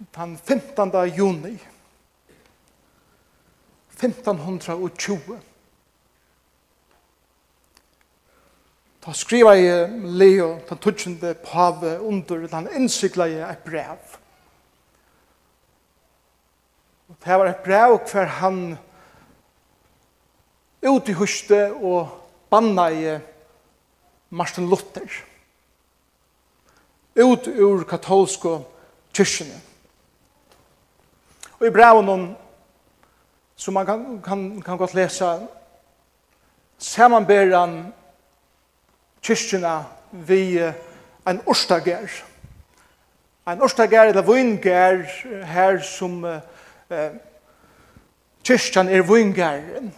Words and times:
den 0.00 0.38
15. 0.38 0.92
juni 1.16 1.58
1520 4.00 5.40
Da 9.00 9.12
skriva 9.16 9.54
jeg 9.56 9.88
Leo, 10.04 10.58
den 10.68 10.78
tutsjende 10.78 11.34
pave 11.34 12.00
under, 12.00 12.48
han 12.52 12.68
innsykla 12.76 13.26
jeg 13.30 13.46
et 13.48 13.62
brev. 13.64 14.16
Det 17.24 17.38
var 17.40 17.48
et 17.48 17.62
brev 17.64 17.96
hver 18.12 18.28
han 18.40 18.60
ut 20.84 21.08
i 21.08 21.16
huste 21.16 21.62
og 21.72 22.12
banna 22.52 22.86
i 22.92 23.16
Martin 24.30 24.68
Luther. 24.68 25.08
Ut 27.16 27.48
ur 27.48 27.84
katolsko 27.88 28.58
kyrkjene. 29.16 29.69
Og 31.60 31.66
i 31.68 31.72
brevet 31.74 32.06
noen, 32.06 32.30
som 33.60 33.76
man 33.76 33.86
kan, 33.86 34.04
kan, 34.24 34.44
kan 34.64 34.78
godt 34.80 34.94
lese, 34.96 35.28
samanber 36.80 37.52
han 37.52 37.74
kyrkjene 39.20 39.74
vi 40.26 40.42
en 40.60 41.40
orstager. 41.46 42.08
En 43.48 43.60
orstager 43.62 44.08
eller 44.08 44.24
vingar 44.24 45.02
her 45.52 45.80
som 45.84 46.24
eh, 46.24 47.10
kyrkjan 48.44 48.88
er 48.88 49.04
vingaren. 49.04 49.92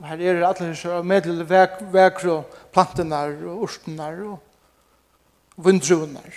Her 0.00 0.22
er 0.22 0.38
det 0.38 0.46
alle 0.46 0.70
disse 0.70 1.02
medel 1.02 1.42
og 1.42 2.60
plantenar 2.72 3.34
og 3.44 3.66
orstenar 3.66 4.22
og 4.30 4.38
vindrunar. 5.66 6.30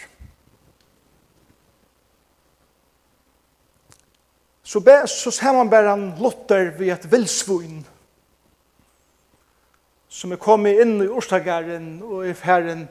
så, 4.73 4.79
be, 4.79 5.07
så 5.07 5.31
ser 5.31 5.53
man 5.53 5.69
bare 5.69 5.93
en 5.93 6.13
lotter 6.17 6.71
ved 6.77 6.89
et 6.89 7.11
vilsvun 7.11 7.83
som 10.09 10.31
er 10.33 10.39
kommet 10.41 10.79
inn 10.81 10.95
i 11.01 11.09
Årstagaren 11.09 11.87
og 12.01 12.25
i 12.25 12.33
ferien 12.37 12.87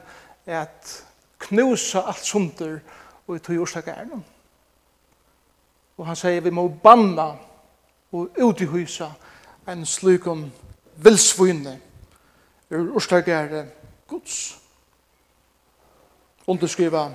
at 0.47 0.91
knusa 1.43 2.05
alt 2.07 2.23
sunder 2.23 2.77
og 3.27 3.35
i 3.35 3.41
tog 3.43 3.65
Årstagaren. 3.65 4.23
Og 5.97 6.07
han 6.07 6.19
sier 6.19 6.43
vi 6.43 6.53
må 6.55 6.67
banna 6.83 7.29
og 8.13 8.39
utihysa 8.43 9.09
en 9.67 9.85
slukum 9.87 10.45
vilsvunne 11.03 11.77
ur 12.71 12.95
Årstagaren 12.95 13.71
gods. 14.07 14.39
Underskriva 16.47 17.09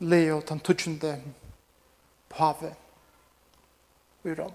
Leo 0.00 0.40
den 0.48 0.60
12 0.60 1.39
pave 2.30 2.74
i 4.24 4.34
Rom. 4.34 4.52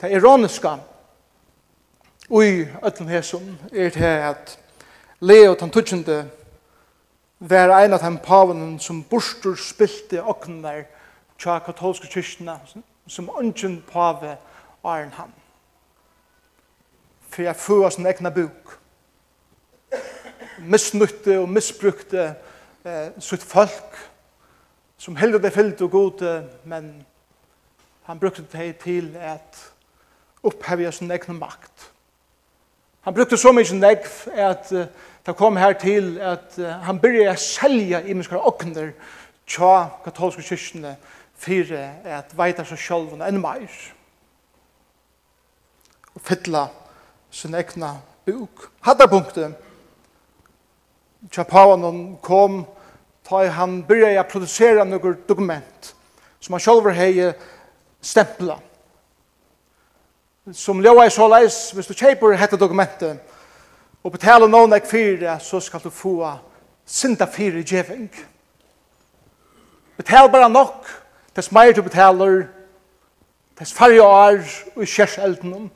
Det 0.00 0.10
ironiska 0.12 0.78
i 2.30 2.68
ötlen 2.82 3.08
hesum 3.08 3.58
er 3.72 3.90
det 3.90 4.04
at 4.04 4.58
Leo 5.20 5.54
den 5.54 5.70
tutsjende 5.70 6.30
var 7.38 7.84
en 7.84 7.92
av 7.92 8.00
den 8.00 8.18
pavenen 8.18 8.78
som 8.78 9.04
borstur 9.04 9.54
spilte 9.54 10.22
oknar 10.22 10.84
tja 11.38 11.58
katolske 11.58 12.06
kyrkina 12.06 12.58
som 13.06 13.30
ungen 13.30 13.82
pave 13.92 14.36
Arn 14.84 15.10
han. 15.14 15.32
For 17.30 17.42
jeg 17.42 17.56
fua 17.56 17.90
sin 17.90 18.06
egna 18.06 18.30
buk. 18.30 18.78
Misnutte 20.58 21.38
og 21.38 21.48
misbrukte 21.48 22.34
eh, 22.84 23.20
sitt 23.20 23.42
folk 23.42 23.98
som 24.98 25.16
heldur 25.16 25.40
det 25.42 25.52
fyllt 25.52 25.80
og 25.82 25.90
gode, 25.90 26.48
men 26.64 27.06
han 28.02 28.18
brukte 28.18 28.44
det 28.52 28.76
til 28.76 29.16
at 29.16 29.72
opphevja 30.42 30.90
sin 30.90 31.10
egen 31.10 31.38
makt. 31.38 31.90
Han 33.02 33.14
brukte 33.14 33.36
så 33.36 33.52
mye 33.52 33.74
negv 33.74 34.10
at 34.30 34.70
uh, 34.72 34.86
det 35.26 35.36
kom 35.36 35.56
her 35.56 35.72
til 35.72 36.18
at 36.18 36.54
uh, 36.58 36.68
han 36.86 37.00
begynte 37.02 37.32
å 37.32 37.40
selge 37.42 37.98
i 38.02 38.14
mennesker 38.14 38.46
åkner 38.46 38.92
tja 39.46 39.88
katolske 40.04 40.44
kyrkene 40.46 40.94
fyrir 41.34 41.98
at 42.06 42.30
veita 42.38 42.62
seg 42.66 42.78
selv 42.78 43.18
enn 43.18 43.40
meir 43.42 43.74
og 46.14 46.22
fylla 46.22 46.68
sin 47.30 47.54
egna 47.58 47.96
buk. 48.26 48.70
punktet 49.10 49.54
tja 51.30 51.42
pavanum 51.42 52.18
kom 52.22 52.64
ta 53.26 53.44
han 53.56 53.80
byrja 53.86 54.20
å 54.22 54.28
produsera 54.28 54.84
noen 54.84 55.18
dokument 55.28 55.94
som 56.42 56.56
han 56.56 56.62
sjálfur 56.62 56.94
hei 56.96 57.32
stempla. 58.02 58.58
Som 60.52 60.82
ljóa 60.82 61.06
i 61.06 61.10
såleis, 61.14 61.70
hvis 61.70 61.86
du 61.86 61.94
kjeipur 61.94 62.34
hette 62.34 62.58
dokumentet 62.58 63.20
og 64.02 64.10
betaler 64.16 64.50
noen 64.50 64.74
ek 64.74 64.88
fyrir, 64.90 65.28
så 65.38 65.60
skal 65.62 65.84
du 65.84 65.90
få 65.94 66.16
synda 66.86 67.28
fyrir 67.30 67.62
djeving. 67.62 68.08
Betal 69.96 70.26
bara 70.32 70.48
nok, 70.50 70.88
dess 71.36 71.52
meir 71.54 71.70
du 71.76 71.82
betaler, 71.86 72.48
dess 73.58 73.70
færre 73.72 74.02
år 74.02 74.42
og 74.74 74.82
kjerselden, 74.82 75.70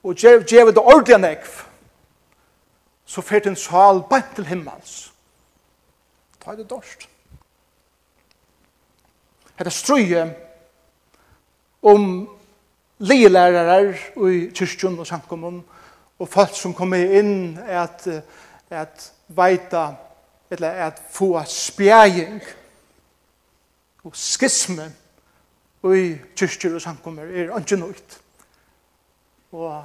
og 0.00 0.16
djevet 0.16 0.74
det 0.74 0.82
ordelig 0.82 1.18
nekv, 1.20 1.60
så 3.06 3.20
fyrt 3.20 3.50
en 3.50 3.58
sal 3.58 4.00
bant 4.08 4.32
til 4.34 4.48
himmels 4.48 5.10
ta 6.46 6.54
det 6.54 6.68
dorst. 6.70 7.08
Hetta 9.58 9.70
strøye 9.70 10.26
om 11.82 12.28
lilærarar 12.98 13.88
i 14.28 14.50
kyrkjun 14.54 14.98
og 15.02 15.06
samkommun 15.06 15.64
og 16.18 16.28
folk 16.28 16.54
som 16.54 16.74
kommer 16.74 17.16
inn 17.18 17.58
at, 17.58 18.06
at 18.70 19.08
veita 19.28 19.88
eller 20.50 20.78
at 20.86 21.00
få 21.10 21.32
spjæring 21.50 22.38
og 24.04 24.14
skisme 24.14 24.86
i 25.96 26.04
kyrkjur 26.36 26.76
og 26.78 26.82
samkommun 26.82 27.26
er 27.26 27.50
ikke 27.58 27.80
nøyt. 27.80 28.20
Og 29.52 29.82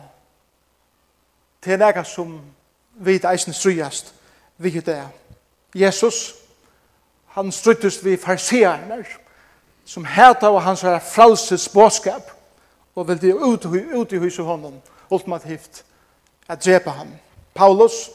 det 1.65 1.73
er 1.73 1.81
noe 1.81 2.05
som 2.05 2.37
vi 3.01 3.17
eisen 3.17 3.53
strøyast 3.53 4.13
vi 4.61 4.77
det. 4.79 5.01
Jesus 5.75 6.40
han 7.31 7.51
struttest 7.51 8.05
vi 8.05 8.17
farsierne, 8.17 9.03
som 9.85 10.05
heta 10.05 10.47
av 10.47 10.59
hans 10.59 10.81
her 10.81 10.99
fralses 10.99 11.69
båskap, 11.69 12.31
og 12.95 13.07
vil 13.07 13.21
de 13.21 13.35
ut, 13.35 13.65
ut 13.65 14.13
i 14.13 14.19
huset 14.19 14.45
honom, 14.45 14.81
ultimativt, 15.09 15.83
at 16.47 16.65
drepa 16.65 16.89
ham. 16.89 17.07
Paulus, 17.55 18.09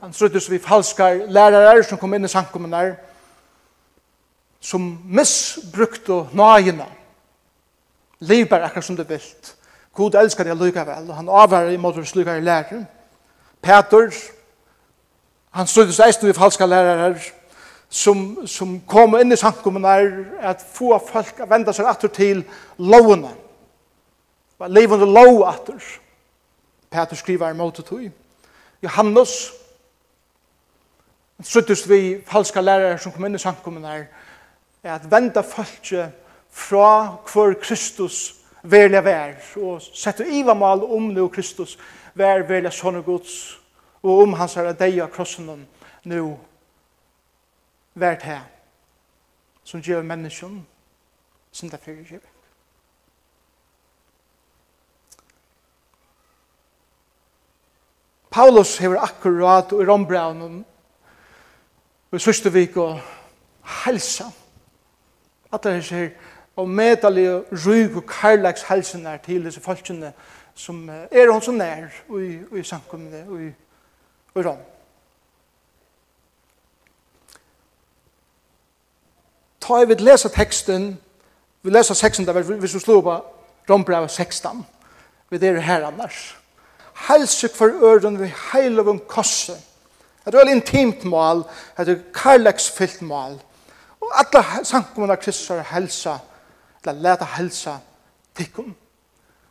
han 0.00 0.12
struttes 0.12 0.50
vi 0.50 0.58
falskar 0.58 1.26
lærere 1.28 1.84
som 1.84 1.98
kom 1.98 2.14
inn 2.14 2.24
i 2.24 2.32
samkommunar, 2.32 2.94
som 4.60 4.82
misbrukte 5.04 6.24
nøyene, 6.36 6.88
lever 8.20 8.64
akkurat 8.64 8.84
som 8.84 8.96
det 8.96 9.08
vilt. 9.08 9.54
God 9.92 10.14
elskar 10.14 10.44
det 10.44 10.56
lykkevel, 10.56 11.10
og 11.10 11.16
han 11.16 11.28
avvarer 11.28 11.72
i 11.72 11.80
måte 11.80 12.04
slukar 12.04 12.36
i 12.36 12.44
læreren. 12.44 12.86
Peter, 13.62 14.12
han 15.50 15.66
struttes 15.66 16.00
eist 16.00 16.24
vi 16.24 16.32
falskar 16.32 16.66
lærere, 16.66 17.14
som, 17.88 18.46
som 18.46 18.80
kom 18.88 19.16
inn 19.20 19.32
i 19.32 19.38
samkommunen 19.38 19.86
er 19.90 20.50
at 20.52 20.64
få 20.74 20.96
folk 20.98 21.40
å 21.40 21.48
vende 21.50 21.74
seg 21.74 21.88
atter 21.88 22.10
til 22.12 22.42
lovene. 22.78 23.30
Levende 24.66 25.06
lov 25.06 25.44
atter. 25.46 25.82
Peter 26.90 27.16
skriver 27.16 27.52
i 27.52 27.58
måte 27.58 27.82
tog. 27.82 28.08
Johannes, 28.82 29.52
suttest 31.42 31.88
vi 31.88 32.22
falska 32.26 32.60
lærere 32.60 32.98
som 32.98 33.12
kom 33.12 33.26
inn 33.28 33.36
i 33.36 33.42
samkommunen 33.42 33.90
er, 33.90 34.06
at 34.86 35.10
vende 35.10 35.42
folk 35.42 35.92
fra 36.50 36.90
hvor 37.32 37.54
Kristus 37.60 38.36
verlig 38.62 39.04
vær, 39.04 39.34
og 39.56 39.82
sette 39.82 40.26
ivamal 40.26 40.84
om 40.84 41.10
nu 41.12 41.28
Kristus 41.28 41.76
vær 42.14 42.46
verlig 42.48 42.72
sånne 42.72 43.02
gods, 43.04 43.58
og 44.02 44.22
om 44.22 44.36
hans 44.38 44.56
herre 44.56 44.74
deg 44.78 45.00
av 45.02 45.10
krossen 45.14 45.66
nu 46.04 46.20
vært 47.96 48.26
her 48.28 48.44
som 49.66 49.82
gjør 49.82 50.04
mennesken 50.06 50.60
som 51.56 51.70
det 51.72 51.80
fyrir 51.80 52.04
gjør. 52.06 52.24
Paulus 58.30 58.76
hever 58.78 59.00
akkurat 59.00 59.72
og 59.72 59.80
i 59.82 59.86
rombraunen 59.88 60.58
og 62.10 62.18
i 62.18 62.20
sørste 62.20 62.52
vik 62.52 62.76
og 62.76 62.98
helsa 63.84 64.28
at 65.52 65.64
det 65.64 65.72
er 65.72 65.88
her 65.94 66.10
og 66.56 66.68
medelig 66.68 67.30
og 67.32 67.52
ryg 67.66 67.96
og 67.96 68.04
karlags 68.08 68.66
helsen 68.68 69.06
er 69.06 69.16
til 69.24 69.44
disse 69.44 69.60
folkene 69.60 70.12
som 70.54 70.88
er 70.88 71.32
hos 71.32 71.48
og 71.48 71.54
nær 71.54 71.88
og 72.08 72.22
i, 72.22 72.38
og 72.50 72.58
i 72.58 72.62
samkommende 72.62 73.24
og 73.28 73.42
i, 73.42 73.50
og 74.34 74.42
i 74.42 74.46
Rom. 74.46 74.75
ta 79.66 79.80
jeg 79.80 79.88
vil 79.88 80.02
lese 80.06 80.28
teksten, 80.28 80.98
vi 81.62 81.70
leser 81.70 81.94
16, 81.94 82.26
hvis 82.60 82.74
vi 82.74 82.80
slår 82.80 83.00
på 83.02 83.16
Rombrev 83.70 84.08
16, 84.08 84.66
vi 85.30 85.46
er 85.46 85.60
her 85.60 85.86
annars. 85.86 86.36
Helsik 87.08 87.54
for 87.54 87.66
øren 87.66 88.20
vi 88.20 88.32
heilig 88.52 88.88
om 88.88 89.00
kosse. 89.08 89.52
Det 90.24 90.34
er 90.34 90.40
et 90.40 90.50
intimt 90.50 91.04
mål, 91.04 91.44
det 91.78 91.88
er 91.88 91.92
et 91.92 92.04
karlagsfyllt 92.14 93.02
mål. 93.02 93.40
Og 94.00 94.10
alle 94.14 94.64
sankumene 94.64 95.12
av 95.12 95.22
Kristus 95.22 95.50
er 95.50 95.66
helsa, 95.72 96.18
eller 96.84 97.02
leta 97.02 97.26
helsa 97.36 97.76
tikkum. 98.36 98.74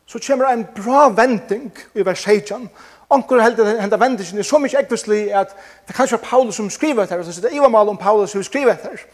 Så 0.06 0.18
kommer 0.26 0.48
en 0.48 0.66
bra 0.76 1.08
vending 1.08 1.72
i 1.94 2.04
vers 2.04 2.22
16, 2.24 2.68
Onkur 3.10 3.38
at 3.38 3.80
henda 3.80 3.96
vendingen 3.96 4.38
er 4.38 4.42
så 4.42 4.58
mykje 4.58 4.80
ekvislig 4.82 5.34
at 5.34 5.52
det 5.86 5.94
kanskje 5.94 6.16
er 6.16 6.24
Paulus 6.24 6.56
som 6.58 6.70
skriver 6.70 7.04
etter, 7.04 7.22
så 7.22 7.40
det 7.40 7.52
er 7.52 7.56
Ivamal 7.60 7.88
om 7.88 7.96
Paulus 7.96 8.30
som 8.30 8.42
skriver 8.42 8.72
etter. 8.72 9.04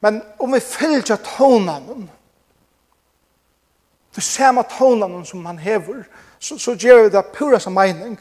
Men 0.00 0.22
om 0.38 0.52
vi 0.52 0.60
fylgja 0.60 1.16
tånanen, 1.16 2.10
det 4.14 4.20
samme 4.20 4.62
tånanen 4.62 5.24
som 5.26 5.46
han 5.46 5.58
hever, 5.58 6.04
så, 6.38 6.58
så 6.58 6.74
gjør 6.74 7.02
vi 7.02 7.08
det 7.08 7.24
pura 7.34 7.58
som 7.60 7.74
mening. 7.74 8.18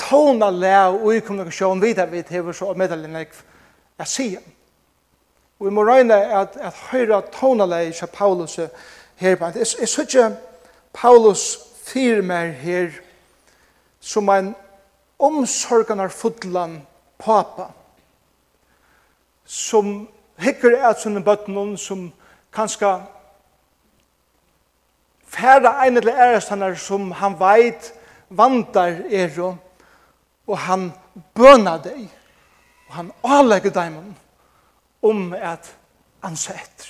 Tåna 0.00 0.50
lær 0.50 0.96
og 0.96 1.14
i 1.14 1.20
kommunikasjon 1.20 1.82
vidar 1.82 2.08
vi 2.08 2.22
hever 2.28 2.56
så 2.56 2.72
meddelen 2.74 3.16
jeg 3.16 3.32
er 3.98 4.08
sier. 4.08 4.44
Og 5.60 5.66
vi 5.68 5.72
må 5.76 5.84
røyne 5.84 6.16
at, 6.16 6.56
at 6.56 6.76
høyre 6.90 7.20
tåna 7.32 7.66
lær 7.68 7.88
ikke 7.88 8.06
Paulus 8.06 8.56
her 9.16 9.36
på. 9.36 9.44
Jeg, 9.44 9.56
jeg 9.56 9.66
synes 9.88 9.98
ikke 9.98 10.30
Paulus 10.92 11.58
firmer 11.84 12.52
her 12.56 12.90
som 14.00 14.28
en 14.28 14.54
omsorgen 15.18 16.00
av 16.00 16.08
fotland 16.08 16.80
papa 17.20 17.68
som 19.44 20.08
hikker 20.42 20.76
er 20.78 20.94
sånne 20.98 21.22
bøtten 21.24 21.76
som 21.78 22.08
kanskje 22.54 22.92
færre 25.30 25.74
en 25.86 26.00
til 26.00 26.10
ærestanner 26.10 26.74
som 26.74 27.10
han 27.12 27.36
veit 27.40 27.92
vandar 28.28 29.02
er 29.10 29.36
og, 29.42 29.56
og 30.46 30.58
han 30.58 30.90
bøna 31.34 31.76
deg 31.82 32.08
og 32.88 32.96
han 32.96 33.12
avlegger 33.22 33.70
deg 33.70 34.00
om 35.06 35.30
at 35.32 35.68
ansa 36.26 36.56
etter. 36.58 36.88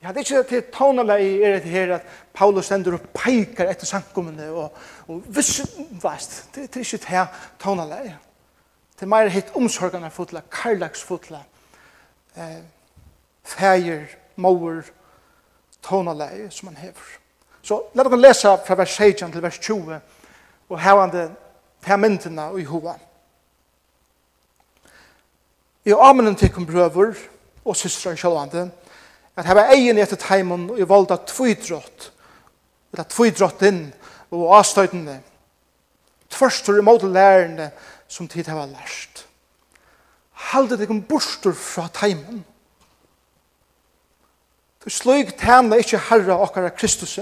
Jeg 0.00 0.08
hadde 0.08 0.22
ikke 0.24 0.42
til 0.48 0.62
tånala 0.74 1.18
i 1.22 1.28
er 1.44 1.60
det 1.60 1.70
her 1.70 1.92
at 1.94 2.06
Paulus 2.34 2.66
stender 2.66 2.96
og 2.96 3.04
peikar 3.14 3.68
etter 3.70 3.86
sankumene 3.86 4.48
og, 4.50 4.72
og 5.06 5.20
viss, 5.36 5.60
veist, 6.02 6.48
det 6.56 6.64
er 6.72 6.80
ikke 6.82 7.04
til 7.04 7.44
tånala 7.62 8.00
i. 8.08 8.14
Det 9.02 9.06
er 9.08 9.10
mer 9.10 9.28
hitt 9.34 9.48
omsorgene 9.58 10.12
fotla, 10.14 10.44
karlags 10.46 11.00
fotla, 11.02 11.40
eh, 12.36 12.60
feir, 13.42 14.04
mauer, 14.36 14.84
tonaleie 15.82 16.50
som 16.50 16.68
han 16.68 16.76
hever. 16.76 17.08
Så 17.62 17.80
la 17.94 18.04
dere 18.06 18.20
lese 18.20 18.52
fra 18.62 18.76
vers 18.78 18.94
16 18.94 19.32
til 19.32 19.42
vers 19.42 19.58
20 19.58 19.98
og 20.68 20.80
hevande 20.80 21.24
til 21.82 21.98
myndene 21.98 22.46
i 22.60 22.64
hova. 22.64 22.94
I 25.84 25.98
amenen 25.98 26.36
til 26.38 26.52
kom 26.54 26.66
brøver 26.66 27.18
og 27.64 27.76
systra 27.76 28.12
i 28.12 28.16
sjølvande 28.22 28.68
at 29.36 29.48
heva 29.50 29.66
egen 29.74 29.98
etter 29.98 30.16
teimen 30.16 30.70
og 30.70 30.78
i 30.78 30.86
valda 30.86 31.16
tvidrott 31.26 32.12
eller 32.92 33.10
tvidrott 33.10 33.66
inn 33.66 33.88
og 34.30 34.52
avstøytende 34.60 35.18
i 36.32 36.80
måte 36.86 37.10
lærende 37.10 37.72
som 38.12 38.28
tid 38.28 38.48
har 38.52 38.66
lært. 38.68 39.24
Halde 40.52 40.76
deg 40.76 40.90
om 40.92 41.00
bostur 41.08 41.54
fra 41.56 41.86
teimen. 41.94 42.42
Du 44.84 44.90
sløg 44.90 45.32
tæna 45.40 45.78
ikkje 45.80 46.00
herra 46.10 46.36
okkara 46.42 46.74
Kristus, 46.74 47.18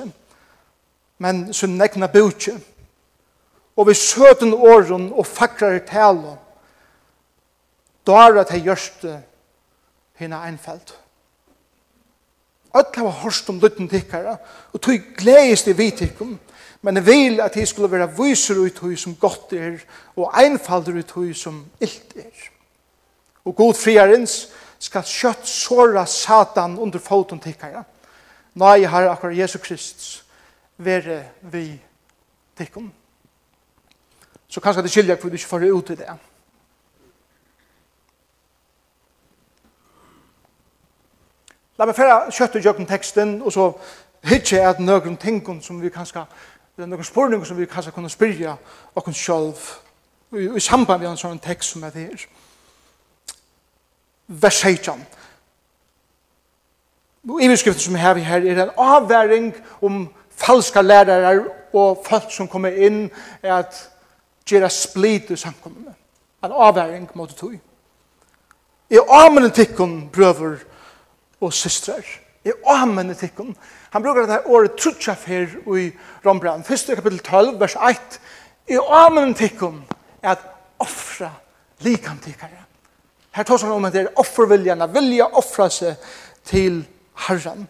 men 1.19 1.52
sin 1.54 1.76
negna 1.78 2.08
bøtje. 2.10 2.56
Og 3.76 3.87
vi 3.87 3.94
søten 3.94 4.54
åren 4.54 5.12
og 5.12 5.26
fakrar 5.26 5.78
tala, 5.87 6.34
dara 8.06 8.44
til 8.44 8.66
gjørste 8.66 9.20
hina 10.19 10.42
einfeld. 10.48 10.96
Öll 12.75 12.96
hava 12.96 13.10
hørst 13.22 13.48
om 13.50 13.60
lytten 13.60 13.88
tikkara, 13.88 14.37
og 14.72 14.81
tog 14.81 15.06
gledes 15.19 15.66
i 15.66 15.72
vitikkum, 15.72 16.38
Men 16.82 16.97
jeg 16.97 17.06
vil 17.06 17.41
at 17.41 17.56
jeg 17.56 17.69
skulle 17.69 17.91
være 17.93 18.09
viser 18.17 18.59
ut 18.59 18.79
høy 18.79 18.97
som 18.97 19.17
godt 19.21 19.53
er, 19.53 19.82
og 20.17 20.32
einfalder 20.41 20.97
ut 20.99 21.11
høy 21.12 21.32
som 21.37 21.65
illt 21.81 22.17
er. 22.17 22.49
Og 23.44 23.56
god 23.56 23.75
friarens 23.75 24.49
skal 24.81 25.05
kjøtt 25.05 25.49
såra 25.49 26.06
satan 26.09 26.79
under 26.79 26.99
foten 26.99 27.41
tikkara. 27.41 27.85
Nei, 28.55 28.85
har 28.85 29.11
akkurat 29.11 29.37
Jesu 29.37 29.59
Kristus 29.59 30.25
være 30.81 31.23
vi 31.53 31.67
tikkum. 32.56 32.93
Så 34.49 34.61
kanskje 34.61 34.83
det 34.83 34.91
skiljer 34.91 35.17
for 35.21 35.29
du 35.29 35.37
ikke 35.37 35.53
får 35.53 35.69
ut 35.71 35.91
i 35.91 35.99
det. 36.00 36.17
La 41.79 41.87
meg 41.88 41.97
færa 41.97 42.26
kjøtt 42.29 42.59
i 42.59 42.65
jøkken 42.65 42.88
teksten, 42.88 43.38
og 43.43 43.53
så 43.53 43.71
hitje 44.29 44.61
at 44.69 44.81
nøkron 44.81 45.17
tingkon 45.17 45.62
som 45.65 45.79
vi 45.81 45.88
kanskje 45.88 46.26
Det 46.81 46.87
er 46.87 46.88
noen 46.88 47.05
spurninger 47.05 47.44
som 47.44 47.59
vi 47.61 47.67
kanskje 47.69 47.93
kunne 47.93 48.09
spyrja 48.09 48.55
okken 48.97 49.12
sjølv 49.12 49.59
i, 50.32 50.47
i 50.56 50.61
samband 50.65 51.03
med 51.03 51.11
en 51.11 51.19
sånn 51.21 51.41
tekst 51.44 51.75
som 51.75 51.82
er 51.85 51.91
det 51.93 52.05
her. 52.06 52.23
Vers 54.41 54.61
16. 54.65 55.03
Og 57.29 57.43
iverskriften 57.44 57.85
som 57.85 57.99
vi 57.99 58.00
har 58.00 58.17
her 58.25 58.47
er 58.49 58.62
en 58.62 58.73
avværing 58.81 59.50
om 59.85 59.99
falska 60.41 60.81
lærere 60.81 61.43
og 61.77 62.00
folk 62.06 62.32
som 62.32 62.49
kommer 62.49 62.73
inn 62.73 63.11
er 63.43 63.59
at 63.59 63.83
gjøre 64.49 64.73
splid 64.73 65.35
i 65.35 65.37
samkommende. 65.37 65.93
En 66.41 66.56
avværing 66.56 67.11
mot 67.12 67.37
tog. 67.37 67.59
Jeg 68.88 69.05
amener 69.05 69.53
tikkun 69.53 70.09
brøver 70.09 70.65
og 71.44 71.53
systrar. 71.53 72.09
Jeg 72.44 72.56
amener 72.65 73.21
tikkun 73.21 73.53
brøver 73.53 73.80
Han 73.90 74.02
brukar 74.02 74.20
det 74.20 74.32
här 74.32 74.50
året 74.50 74.78
trutja 74.78 75.14
för 75.14 75.76
i 75.78 75.92
Rombrand. 76.22 76.66
Första 76.66 76.96
kapitel 76.96 77.19
12, 77.19 77.58
vers 77.58 77.76
1. 77.76 78.20
I 78.66 78.78
amen 78.78 79.34
tikkum 79.34 79.82
är 80.20 80.32
att 80.32 80.44
offra 80.76 81.30
likam 81.78 82.18
tikkare. 82.18 82.64
Här 83.30 83.44
tar 83.44 83.59
han 83.59 83.73
om 83.73 83.85
att 83.85 83.92
det 83.92 84.00
är 84.00 84.18
offerviljan, 84.18 84.82
att 84.82 84.90
vilja 84.90 85.26
offra 85.26 85.70
sig 85.70 85.94
till 86.44 86.85
Herren. 87.14 87.66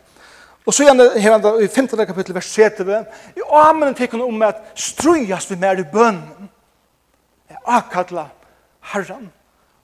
Och 0.65 0.75
så 0.75 0.83
gärna 0.83 1.05
här 1.05 1.39
då 1.39 1.63
i 1.63 1.69
15 1.69 2.07
kapitel 2.07 2.35
vers 2.35 2.57
7. 2.57 2.63
I 3.35 3.43
amen 3.51 3.95
tikkum 3.95 4.21
om 4.21 4.43
att 4.43 4.79
strujas 4.79 5.51
vi 5.51 5.57
med 5.57 5.81
i 5.81 5.85
bön. 5.85 6.49
Akalla 7.65 8.31
Herren. 8.81 9.31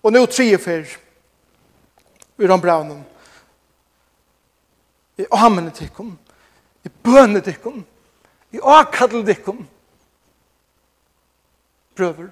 Och 0.00 0.12
nu 0.12 0.26
tre 0.26 0.58
för 0.58 0.86
i 2.36 2.46
Rombranden. 2.46 3.04
I 5.16 5.26
amen 5.30 5.70
tikkum 5.70 6.18
i 6.86 6.90
bøne 7.02 7.42
dikken, 7.44 7.82
i 8.54 8.62
akkadel 8.62 9.26
dikken, 9.26 9.64
brøver 11.96 12.28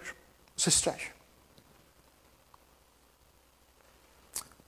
og 0.54 0.94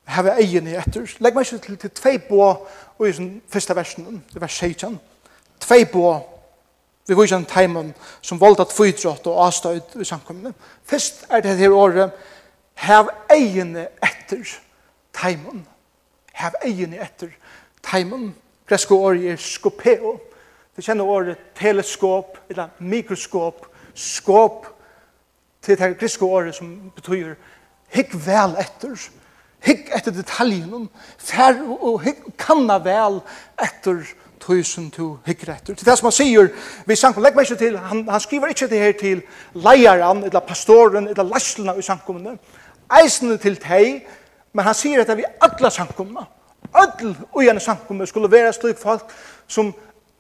Jeg 0.07 0.15
har 0.15 0.39
egen 0.39 0.67
i 0.67 0.77
etter. 0.79 1.17
Legg 1.21 1.35
meg 1.35 1.47
ikke 1.47 1.65
til, 1.65 1.77
til 1.83 1.91
tvei 1.91 2.19
på, 2.23 2.41
i 3.03 3.13
den 3.13 3.43
første 3.49 3.77
versen, 3.77 4.25
det 4.33 4.41
var 4.41 4.49
16, 4.49 5.01
tvei 5.61 5.85
på, 5.85 6.07
vi 7.07 7.15
går 7.15 7.23
ikke 7.23 7.37
en 7.37 7.47
teimen 7.47 7.91
som 8.23 8.41
valgte 8.41 8.65
at 8.67 8.73
fyrtrått 8.75 9.29
og 9.31 9.45
avstøyd 9.47 10.01
i 10.01 10.05
samkommende. 10.05 10.55
Først 10.85 11.27
er 11.31 11.41
det 11.41 11.57
her 11.59 11.71
året, 11.71 12.11
hav 12.75 13.11
egen 13.31 13.77
etter 13.77 14.43
teimen. 15.15 15.63
Hav 16.35 16.59
egen 16.65 16.97
etter 16.99 17.31
teimen. 17.83 18.35
Gresko 18.67 18.99
ordet 18.99 19.31
er 19.31 19.37
skopeo. 19.37 20.17
Vi 20.77 20.83
kjenner 20.83 21.05
ordet 21.05 21.37
teleskop, 21.57 22.39
eller 22.51 22.69
mikroskop, 22.79 23.67
skop, 23.95 24.67
til 25.63 25.79
det 25.79 25.97
greske 25.99 26.25
ordet 26.25 26.55
som 26.55 26.93
betyr 26.95 27.35
hikk 27.95 28.13
vel 28.27 28.55
etter, 28.61 28.95
hikk 29.67 29.91
etter 29.97 30.15
detaljen, 30.15 30.87
fær 31.19 31.59
og 31.65 32.05
hikk 32.05 32.23
kanna 32.39 32.79
vel 32.83 33.19
etter 33.63 34.05
tusen 34.43 34.91
to 34.95 35.17
hikker 35.27 35.55
etter. 35.57 35.75
Til 35.75 35.89
det 35.89 35.97
som 35.99 36.07
han 36.11 36.15
sier, 36.15 36.53
vi 36.87 36.99
sankum, 36.99 37.25
legg 37.25 37.35
meg 37.35 37.49
ikke 37.49 37.59
til, 37.65 37.79
han, 37.81 38.05
han 38.09 38.23
skriver 38.23 38.53
ikke 38.53 38.69
det 38.71 38.83
her 38.83 38.95
til 39.01 39.25
leieren, 39.55 40.23
eller 40.29 40.45
pastoren, 40.47 41.09
eller 41.11 41.27
lasslene 41.27 41.75
i 41.79 41.83
sankumene, 41.83 42.37
eisene 43.01 43.39
til 43.43 43.59
teg, 43.63 44.05
men 44.55 44.69
han 44.69 44.77
sier 44.77 45.03
dette 45.03 45.19
vi 45.19 45.27
alla 45.43 45.73
sankumene 45.73 46.29
öll 46.77 47.17
og 47.33 47.43
gjerne 47.43 47.61
samkomme 47.61 48.07
skulle 48.07 48.31
være 48.31 48.53
slik 48.53 48.79
folk 48.79 49.13
som 49.47 49.75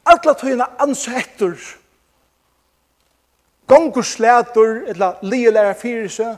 alla 0.06 0.34
tøyna 0.34 0.66
ansettur 0.78 1.56
gongur 3.66 4.02
slætur 4.02 4.86
eller 4.86 5.18
lielæra 5.22 5.72
fyrir 5.72 6.08
seg 6.08 6.36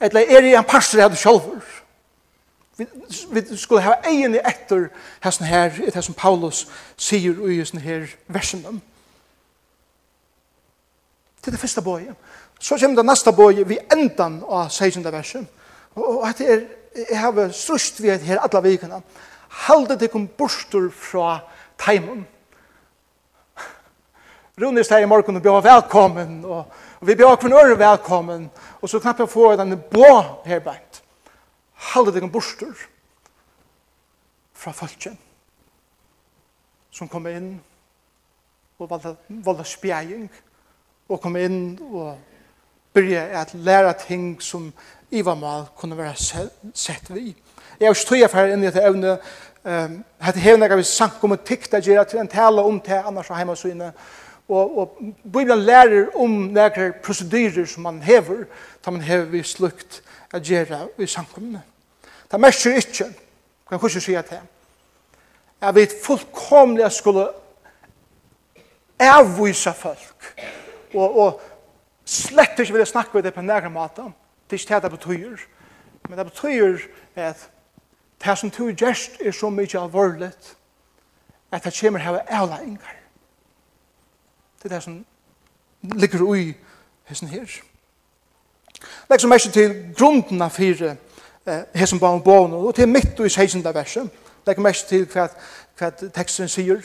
eller 0.00 0.20
er 0.20 0.46
i 0.46 0.54
en 0.54 0.64
pastor 0.64 1.00
hadde 1.00 1.16
sjálfur. 1.16 1.64
Vi, 2.76 2.86
vi 3.32 3.56
skulle 3.56 3.82
hava 3.82 3.96
egin 4.06 4.36
i 4.38 4.42
etter 4.46 4.86
hæsson 5.22 5.46
her 5.46 5.80
et 5.86 6.04
som 6.04 6.14
Paulus 6.14 6.68
sier 6.96 7.34
i 7.50 7.58
hæsson 7.58 7.80
her 7.80 8.06
versen 8.28 8.82
til 11.42 11.52
det 11.52 11.60
første 11.60 11.82
boi 11.82 12.06
så 12.60 12.78
kommer 12.78 12.96
det 12.96 13.06
neste 13.06 13.32
boi 13.32 13.64
vi 13.64 13.78
endan 13.92 14.42
av 14.48 14.70
16. 14.70 15.04
versen 15.12 15.48
og, 15.94 16.08
og, 16.08 16.18
og, 16.18 16.28
er 16.40 16.60
jeg 17.10 17.20
har 17.20 17.50
strust 17.52 18.02
vi 18.02 18.10
her 18.10 18.38
alla 18.38 18.60
og, 18.60 19.02
halde 19.48 19.98
tikkum 19.98 20.28
burstur 20.38 20.90
fra 20.90 21.40
teimen. 21.78 22.26
Rune 24.58 24.82
steg 24.84 25.04
i 25.04 25.08
morgen 25.08 25.38
og 25.38 25.42
bjør 25.42 25.62
velkommen, 25.62 26.40
og, 26.44 26.64
og 27.00 27.06
vi 27.06 27.14
bjør 27.14 27.36
kvann 27.38 27.54
øre 27.54 27.78
velkommen, 27.78 28.48
og 28.82 28.90
så 28.90 28.98
knapp 29.00 29.22
jeg 29.22 29.30
få 29.30 29.52
denne 29.56 29.78
blå 29.78 30.42
her 30.48 30.62
beint. 30.64 31.02
Halde 31.92 32.20
kom 32.20 32.32
burstur 32.32 32.74
fra 34.58 34.74
folken 34.74 35.14
som 36.90 37.08
kom 37.08 37.28
inn 37.30 37.52
og 38.78 38.88
valda, 38.90 39.14
valda 39.28 39.66
spjæring 39.66 40.26
og 41.08 41.20
kom 41.22 41.36
inn 41.38 41.76
og 41.92 42.16
byrja 42.96 43.22
at 43.42 43.54
læra 43.54 43.92
ting 43.92 44.42
som 44.42 44.72
Ivamal 45.10 45.68
kunne 45.76 45.96
være 45.96 46.16
sett 46.74 47.10
vid. 47.14 47.34
Jeg 47.80 47.86
har 47.86 47.94
ikke 47.94 48.08
tog 48.08 48.30
for 48.30 48.50
inn 48.50 48.62
i 48.62 48.66
dette 48.66 48.82
evne. 48.82 49.18
Hette 50.24 50.42
hevne 50.42 50.68
kan 50.68 50.80
vi 50.80 50.86
sank 50.86 51.22
om 51.24 51.34
en 51.34 51.44
tikt 51.46 51.74
at 51.74 51.86
gjøre 51.86 52.04
til 52.10 52.18
en 52.22 52.30
tale 52.30 52.62
om 52.62 52.80
det 52.80 52.98
annars 52.98 53.30
av 53.30 53.38
hjemme 53.38 53.54
og 53.54 53.60
syne. 53.60 53.92
Og, 54.48 54.78
og 54.78 54.98
Bibelen 55.22 55.62
lærer 55.62 56.08
om 56.16 56.30
nære 56.56 56.92
prosedyrer 57.04 57.66
som 57.68 57.84
man 57.84 58.00
hever, 58.02 58.46
da 58.84 58.90
man 58.90 59.04
hever 59.04 59.28
vi 59.30 59.42
slukt 59.42 60.00
at 60.32 60.42
gjerra 60.42 60.86
vi 60.96 61.06
sank 61.06 61.36
om 61.36 61.52
Det 61.52 61.60
Det 62.32 62.40
merker 62.40 62.76
ikke, 62.76 63.04
kan 63.68 63.78
jeg 63.78 63.84
ikke 63.84 64.00
si 64.00 64.14
at 64.14 64.30
det, 64.30 64.40
at 65.60 65.74
vi 65.74 65.86
fullkomlig 66.04 66.92
skulle 66.92 67.28
avvisa 68.98 69.70
folk 69.70 70.34
og, 70.94 71.18
og 71.18 71.40
slett 72.04 72.58
ikke 72.58 72.72
vil 72.72 72.80
jeg 72.80 72.88
snakke 72.88 73.10
med 73.14 73.22
det 73.22 73.34
på 73.34 73.40
nære 73.40 73.70
måte. 73.70 74.02
Det 74.50 74.56
er 74.56 74.60
ikke 74.60 74.74
det 74.74 74.82
det 74.82 74.90
betyr. 74.90 75.36
Men 76.08 76.18
det 76.18 76.26
betyr 76.26 76.78
at 77.16 77.50
Det 78.24 78.38
som 78.38 78.50
du 78.50 78.72
gjerst 78.74 79.20
er 79.20 79.32
så 79.32 79.50
mykje 79.50 79.80
alvorligt 79.80 80.56
at 81.52 81.64
det 81.64 81.78
kommer 81.80 81.98
hava 81.98 82.20
ævla 82.30 82.62
yngar. 82.62 82.96
Det 84.62 84.64
er 84.64 84.74
det 84.74 84.82
som 84.82 85.06
ligger 85.82 86.22
ui 86.22 86.54
hessen 87.04 87.28
her. 87.28 87.46
Legg 89.10 89.20
som 89.20 89.30
mest 89.30 89.52
til 89.52 89.94
grunden 89.96 90.42
av 90.42 90.50
fire 90.50 90.96
eh, 91.46 91.62
hessen 91.74 92.00
barn 92.00 92.22
barn 92.22 92.52
og 92.52 92.74
til 92.74 92.88
mitt 92.88 93.20
og 93.20 93.26
i 93.26 93.28
16. 93.28 93.64
verset. 93.74 94.10
Legg 94.46 94.60
mest 94.60 94.88
til 94.88 95.06
hva, 95.06 95.28
hva 95.78 95.90
teksten 95.90 96.48
sier. 96.48 96.82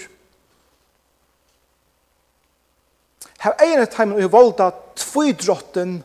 Hav 3.43 3.59
egnet 3.59 3.97
heimen 3.97 4.23
og 4.23 4.31
volda 4.31 4.69
tvidrotten 4.95 6.03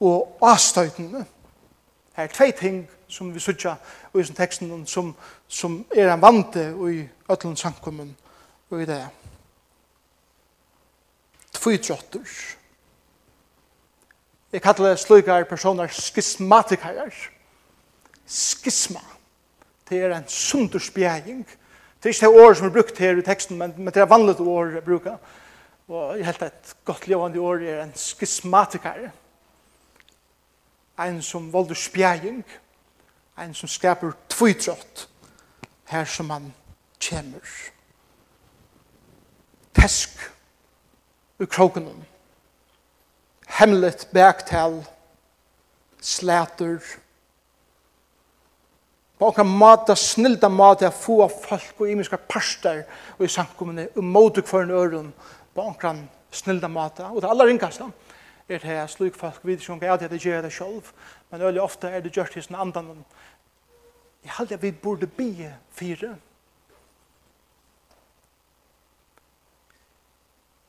og 0.00 0.38
avstøytene. 0.42 1.24
Her 2.14 2.24
er 2.24 2.32
tve 2.32 2.52
ting 2.52 2.84
som 3.14 3.30
vi 3.34 3.40
sutja 3.40 3.76
i 4.14 4.24
sin 4.24 4.36
teksten 4.36 4.86
som, 4.90 5.14
som 5.48 5.84
er 5.94 6.10
en 6.10 6.22
vante 6.22 6.66
i 6.90 7.04
ötlund 7.30 7.58
sankummen 7.58 8.10
og 8.70 8.82
i 8.82 8.88
det. 8.88 9.00
Tvytrottur. 11.54 12.28
Jeg 14.52 14.62
kallar 14.62 14.90
det 14.94 14.98
slukar 15.02 15.46
personer 15.50 15.90
skismatikarar. 15.90 17.14
Skisma. 18.26 19.00
Det 19.88 20.02
er 20.02 20.14
en 20.14 20.28
sunderspjæring. 20.28 21.46
Det 22.02 22.08
er 22.08 22.14
ikke 22.14 22.26
det 22.26 22.44
året 22.44 22.56
som 22.56 22.66
er 22.66 22.72
brukt 22.72 22.98
her 22.98 23.18
i 23.18 23.22
teksten, 23.22 23.58
men, 23.58 23.74
men 23.76 23.94
det 23.94 24.02
er 24.02 24.10
vanligt 24.10 24.40
år 24.40 24.78
å 24.78 24.84
bruker. 24.84 25.16
Og 25.88 26.18
jeg 26.18 26.26
helt 26.26 26.42
et 26.46 26.74
godt 26.84 27.08
levende 27.08 27.40
år 27.40 27.64
er 27.64 27.82
en 27.82 27.94
skismatikar. 27.98 29.10
En 31.00 31.22
som 31.22 31.50
volder 31.52 31.74
spjæring 31.74 32.44
en 33.38 33.54
som 33.54 33.68
skaper 33.68 34.14
tvitrått 34.28 35.08
her 35.90 36.04
som 36.04 36.30
han 36.30 36.52
kommer. 37.02 37.54
Tesk 39.74 40.18
ur 41.38 41.46
kroken. 41.46 41.88
Hemlet 43.46 44.08
bæktal, 44.12 44.84
slæter, 46.00 46.78
på 49.18 49.28
okra 49.28 49.44
mata, 49.44 49.96
snilda 49.96 50.48
mata, 50.48 50.90
få 50.90 51.20
av 51.24 51.34
folk 51.44 51.80
og 51.80 51.90
imiska 51.90 52.18
parster 52.28 52.82
og 53.18 53.24
i 53.24 53.30
samkommende, 53.30 53.86
og 53.96 54.04
måte 54.04 54.42
kvar 54.42 54.66
en 54.66 54.74
øren, 54.74 55.12
på 55.54 55.62
okra 55.62 55.94
snilda 56.34 56.68
mata, 56.68 57.10
og 57.12 57.22
det 57.22 57.30
aller 57.30 57.46
ringkasta, 57.52 57.86
er 58.48 58.58
det 58.58 58.68
her 58.68 58.86
slik 58.90 59.14
folk 59.16 59.40
vidt 59.42 59.62
som 59.62 59.80
gav 59.80 59.98
det 59.98 60.10
at 60.10 60.12
det 60.12 60.20
gjør 60.20 60.42
det 60.44 60.52
sjolv, 60.52 60.90
men 61.34 61.42
øyelig 61.42 61.60
ofte 61.60 61.88
er 61.88 62.00
det 62.00 62.12
gjørt 62.12 62.34
hos 62.34 62.50
andan. 62.50 63.04
Jeg 64.24 64.32
halte 64.32 64.54
at 64.54 64.62
vi 64.62 64.70
burde 64.70 65.06
bie 65.06 65.58
fire. 65.70 66.18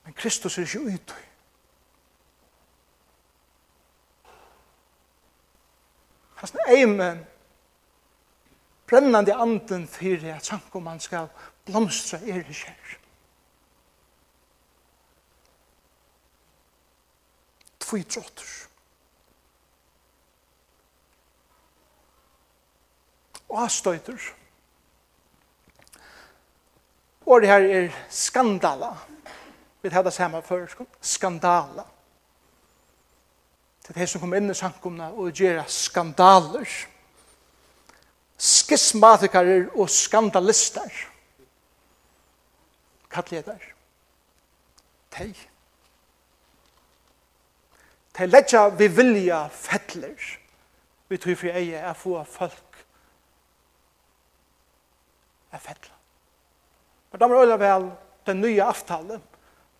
Men 0.03 0.13
Kristus 0.13 0.57
er 0.57 0.61
ikke 0.61 0.81
utøy. 0.81 1.21
Hans 6.35 6.55
eime 6.67 7.27
brennande 8.87 9.33
anden 9.33 9.87
fyrir 9.87 10.35
at 10.35 10.45
sankumann 10.45 10.99
skal 10.99 11.27
blomstra 11.65 12.17
er 12.17 12.41
i 12.41 12.53
kjær. 12.53 12.97
Tvi 17.79 18.03
trottur. 18.03 18.74
avstøyter. 23.57 24.19
Og 27.25 27.41
det 27.41 27.49
her 27.49 27.67
er 27.79 27.91
skandala. 28.09 28.91
Vi 29.81 29.89
tar 29.89 30.05
det 30.05 30.13
samme 30.13 30.41
før, 30.41 30.67
skandala. 31.01 31.85
Det 33.85 33.93
er 33.93 33.99
det 33.99 34.09
som 34.09 34.21
kommer 34.21 34.41
inn 34.41 34.49
i 34.49 34.57
sankumna 34.57 35.11
og 35.13 35.33
gjør 35.37 35.61
skandaler. 35.69 36.69
Skismatikarer 38.37 39.67
og 39.75 39.89
skandalister. 39.93 40.89
Kallet 43.13 43.31
jeg 43.37 43.45
der. 43.45 43.67
Tei. 45.13 45.29
Tei 48.17 48.25
letja 48.25 48.67
vi 48.73 48.89
vilja 48.89 49.45
fettler. 49.53 50.17
Vi 51.07 51.17
tror 51.21 51.37
for 51.37 51.53
jeg 51.53 51.77
er 51.77 51.93
få 51.93 52.23
folk 52.23 52.64
er 55.55 55.63
fettla. 55.63 55.93
Men 57.11 57.19
da 57.19 57.27
må 57.27 57.41
øyla 57.41 57.57
vel 57.59 57.89
den 58.27 58.41
nye 58.41 58.63
avtalen, 58.63 59.23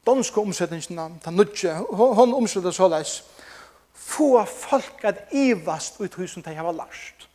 danske 0.08 0.42
omsetningsna, 0.42 1.10
den 1.26 1.36
nødje, 1.36 1.74
hon 1.92 2.34
omsettet 2.34 2.76
såleis, 2.76 3.24
få 3.94 4.46
folk 4.46 5.04
at 5.04 5.34
ivast 5.34 6.00
ut 6.00 6.14
husen 6.14 6.44
til 6.44 6.54
jeg 6.54 6.66
var 6.66 6.72
larst. 6.72 7.30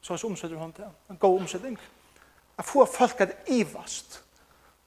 Så 0.00 0.12
hans 0.12 0.24
omsetter 0.24 0.56
hon 0.56 0.74
det, 0.76 0.88
en 1.10 1.16
god 1.16 1.40
omsetning. 1.40 1.78
At 2.58 2.64
få 2.64 2.84
folk 2.84 3.20
at 3.20 3.36
ivast 3.48 4.22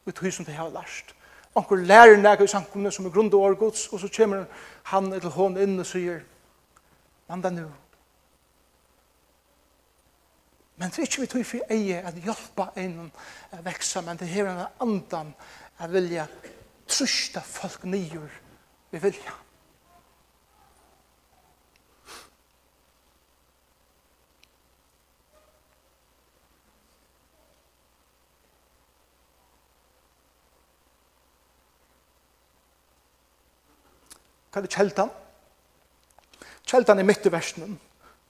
ut 0.05 0.19
husen 0.19 0.45
til 0.45 0.53
jeg 0.53 0.63
var 0.63 0.69
larst. 0.69 1.15
Onkur 1.55 1.75
lærer 1.75 2.17
nægge 2.17 2.43
i 2.43 2.47
samkomne 2.47 2.91
som 2.91 3.05
er 3.05 3.13
grunn 3.13 3.33
og 3.33 3.39
årgods, 3.39 3.87
og 3.87 3.99
så 3.99 4.09
kommer 4.17 4.45
han 4.83 5.11
til 5.11 5.29
hånd 5.29 5.57
inn 5.57 5.79
og 5.79 5.85
sier, 5.85 6.19
Manda 7.29 7.49
nu, 7.49 7.69
Men 10.83 10.91
det 10.91 10.99
er 10.99 11.05
ikke 11.07 11.21
vi 11.21 11.27
tog 11.31 11.45
for 11.47 11.71
eie 11.71 11.99
at 12.03 12.17
hjelpa 12.19 12.65
en 12.75 12.97
å 12.99 13.59
vekse, 13.63 14.01
men 14.03 14.17
det 14.19 14.25
er 14.35 14.49
en 14.51 14.57
andan 14.83 15.29
at 15.79 15.93
vilja 15.93 16.25
trusta 16.91 17.39
folk 17.39 17.85
nyer 17.87 18.33
vi 18.91 18.99
vilja. 18.99 19.35
Hva 34.51 34.65
er 34.65 34.67
kjeltan? 34.67 35.15
Kjeltan 36.67 36.99
er 36.99 37.07
midt 37.07 37.31
i 37.31 37.31
versen. 37.31 37.79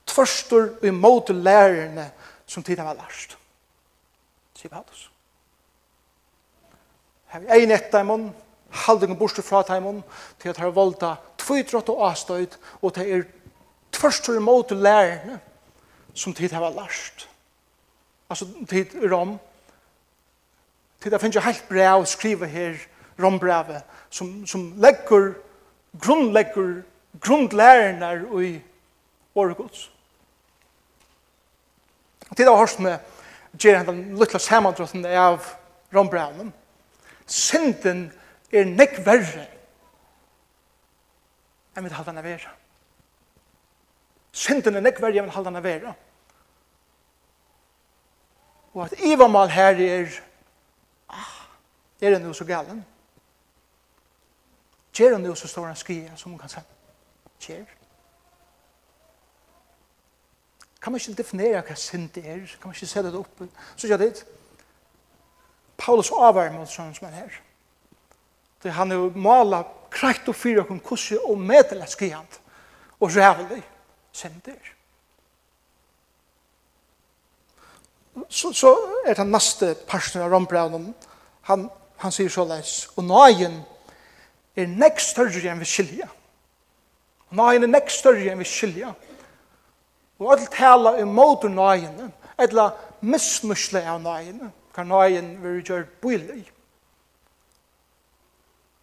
Tvørstor 0.06 0.86
imot 0.86 1.34
lærerne 1.34 2.12
som 2.48 2.64
tid 2.64 2.80
har 2.80 2.96
lært. 2.98 3.38
Sier 4.58 4.72
Paulus. 4.72 5.10
Her 7.34 7.46
er 7.48 7.64
en 7.64 7.74
etter 7.74 8.04
i 8.04 8.08
munnen, 8.08 8.34
halvdingen 8.86 9.18
bort 9.18 9.40
fra 9.44 9.64
til 9.64 9.82
i 9.82 9.86
munnen, 9.86 10.04
til 10.42 10.50
at 10.50 10.60
her 10.62 10.74
valgte 10.74 11.16
tvidrott 11.42 11.90
og 11.90 12.04
avstøyd, 12.10 12.58
og 12.82 12.94
til 12.94 13.10
er 13.12 13.24
tverstur 13.94 14.38
imot 14.38 14.72
lærerne 14.72 15.40
som 16.14 16.34
tid 16.34 16.54
har 16.54 16.70
lært. 16.70 17.28
Altså 18.30 18.48
tid 18.70 18.96
i 19.02 19.10
rom, 19.10 19.40
Tid 21.04 21.12
har 21.12 21.20
finnet 21.20 21.36
jo 21.36 21.44
helt 21.44 21.66
brev 21.68 22.06
skrive 22.08 22.48
her, 22.48 22.78
rombrevet, 23.20 23.82
som, 24.10 24.46
som 24.48 24.70
legger, 24.80 25.34
grunnlegger, 26.00 26.78
grunnlærerne 27.20 28.46
i 28.46 28.62
åregods. 29.36 29.90
Og 32.34 32.38
tid 32.38 32.48
har 32.50 32.58
hørt 32.58 32.80
med 32.80 32.98
gjør 33.62 33.76
hentan 33.78 33.98
luttla 34.18 34.40
samandrotten 34.42 35.04
av 35.06 35.44
Ron 35.94 36.08
Brownen. 36.10 36.48
Synden 37.30 38.08
er 38.50 38.66
nekk 38.66 38.96
verre 39.06 39.44
enn 41.78 41.86
vi 41.86 41.92
halda 41.94 42.10
henne 42.10 42.24
vera. 42.26 42.56
Synden 44.34 44.80
er 44.80 44.86
nekk 44.88 44.98
verre 45.04 45.22
enn 45.22 45.30
vi 45.30 45.36
halda 45.36 45.52
henne 45.52 45.62
vera. 45.62 45.94
Og 48.74 48.82
at 48.88 48.98
ivamal 48.98 49.54
her 49.54 49.78
er 49.86 50.18
ah, 51.14 51.38
er 52.02 52.16
det 52.18 52.24
noe 52.26 52.34
så 52.34 52.50
galen? 52.50 52.82
Gjør 54.90 55.20
det 55.20 55.24
noe 55.28 55.38
så 55.38 55.54
stor 55.54 55.70
en 55.70 55.78
skria 55.78 56.18
som 56.18 56.34
hun 56.34 56.42
kan 56.42 56.50
se. 56.50 56.66
Gjør 57.46 57.62
det. 57.62 57.83
Kan 60.84 60.92
man 60.92 61.00
ikke 61.00 61.16
definere 61.16 61.62
hva 61.64 61.76
synd 61.80 62.18
er? 62.20 62.44
Kan 62.60 62.68
man 62.68 62.76
ikke 62.76 62.88
se 62.92 63.04
det 63.04 63.16
opp? 63.16 63.44
Så 63.76 63.88
gjør 63.88 64.02
det, 64.02 64.26
Paulus 65.80 66.12
avvarer 66.12 66.52
mot 66.52 66.70
sånn 66.70 66.92
som 66.96 67.08
er 67.08 67.16
her. 67.22 67.38
Det 68.64 68.74
han 68.76 68.92
jo 68.92 69.08
maler 69.16 69.64
krekt 69.94 70.28
og 70.28 70.36
fyrer 70.36 70.68
om 70.68 70.82
hvordan 70.84 71.24
og 71.30 71.40
medelig 71.40 71.88
skrihant 71.94 72.40
og 73.00 73.16
rævlig 73.16 73.62
synd 74.12 74.42
det 74.46 74.56
er. 74.58 74.74
Så, 78.30 78.52
så 78.54 78.76
er 79.08 79.16
det 79.18 79.26
neste 79.28 79.72
personen 79.90 80.28
av 80.28 80.36
Rombraunen. 80.36 80.92
Han, 81.50 81.66
han 81.98 82.14
sier 82.14 82.30
så 82.30 82.44
leis, 82.46 82.90
og 82.96 83.08
nøyen 83.08 83.56
er 84.56 84.70
nekst 84.70 85.16
større 85.16 85.48
enn 85.50 85.64
vi 85.64 85.68
skilja. 85.68 86.12
Nøyen 87.34 87.66
er 87.66 87.72
nekst 87.72 88.04
større 88.04 88.30
enn 88.30 88.44
vi 88.44 88.48
skilja. 88.52 88.92
Nøyen 88.94 89.13
Og 90.24 90.34
alt 90.34 90.52
tala 90.52 90.96
i 91.00 91.06
motor 91.08 91.52
nøyene, 91.52 92.10
etla 92.40 92.70
misnusle 93.02 93.84
av 93.84 94.02
nøyene, 94.02 94.52
kan 94.74 94.88
nøyen 94.90 95.36
vil 95.44 95.62
gjør 95.62 95.86
bøylig. 96.02 96.44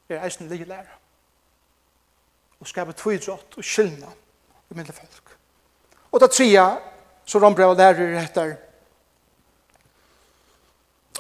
Det 0.09 0.19
er 0.19 0.25
eisen 0.27 0.49
lige 0.49 0.69
lærer. 0.69 0.97
Og 2.61 2.69
skapet 2.69 2.97
tvidrott 2.97 3.57
og 3.57 3.65
skyldna 3.65 4.11
i 4.71 4.75
mindre 4.75 4.93
folk. 4.93 5.37
Og 6.13 6.21
da 6.21 6.27
tria, 6.27 6.67
så 7.25 7.39
rombrev 7.39 7.73
og 7.73 7.77
lærer 7.77 8.19
etter, 8.21 8.57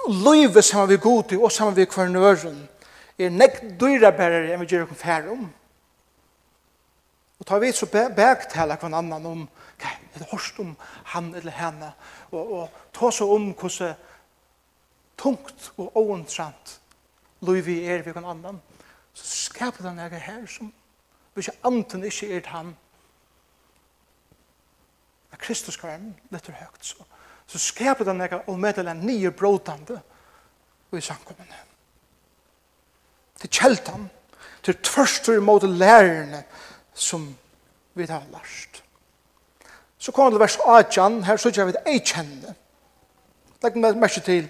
Løyve 0.08 0.62
saman 0.62 0.88
vi 0.88 0.96
god 0.96 1.32
i, 1.32 1.36
og 1.36 1.52
saman 1.52 1.76
vi 1.76 1.84
kvar 1.84 2.08
nøren 2.08 2.68
er 3.20 3.32
nekk 3.32 3.58
dyrabærere 3.80 4.54
enn 4.54 4.62
vi 4.62 4.68
gjør 4.70 4.86
okkur 4.86 4.96
færum. 4.96 5.42
Og 7.40 7.46
tar 7.46 7.60
vi 7.60 7.72
så 7.72 7.86
bægtala 7.86 8.76
hver 8.80 8.94
annan 8.96 9.26
om 9.26 9.48
Det 10.14 10.26
hørst 10.32 10.58
om 10.58 10.74
han 11.04 11.34
eller 11.34 11.54
henne, 11.54 11.92
og, 12.30 12.52
og 12.52 12.80
ta 12.92 13.10
så 13.14 13.28
om 13.30 13.52
hvordan 13.52 13.94
tungt 15.20 15.72
og 15.76 15.96
oentrant 15.96 16.80
lov 17.40 17.62
vi 17.64 17.80
er 17.88 18.02
ved 18.04 18.16
en 18.16 18.28
annan, 18.34 18.60
så 19.14 19.26
skaper 19.46 19.84
den 19.88 19.98
her 19.98 20.18
her 20.18 20.46
som 20.46 20.72
hvis 21.34 21.48
jeg 21.48 21.56
anten 21.64 22.04
ikke 22.04 22.36
er 22.36 22.48
han, 22.50 22.76
at 25.32 25.38
Kristus 25.38 25.76
kan 25.78 25.88
være 25.88 26.34
litt 26.34 26.48
høyt, 26.50 26.84
så, 26.84 27.06
så 27.46 27.58
skaper 27.62 28.04
den 28.04 28.20
her 28.20 28.40
allmedelig 28.40 28.96
nye 28.98 29.30
brådande 29.30 30.00
og 30.90 30.98
i 30.98 31.00
samkommende. 31.00 31.60
Til 33.40 33.50
kjeltan, 33.50 34.08
til 34.62 34.76
tørster 34.84 35.38
imot 35.38 35.64
lærerne 35.64 36.42
som 36.94 37.30
vi 37.94 38.06
har 38.10 38.26
lært. 38.32 38.82
Så 40.00 40.12
kommer 40.12 40.30
det 40.30 40.40
vers 40.40 40.56
18, 40.64 41.24
her 41.24 41.36
sier 41.36 41.66
vi 41.68 41.76
det 41.76 41.82
ei 41.86 42.00
kjenne. 42.00 42.54
Legg 43.60 43.74
meg 43.76 43.98
merke 44.00 44.22
til 44.24 44.46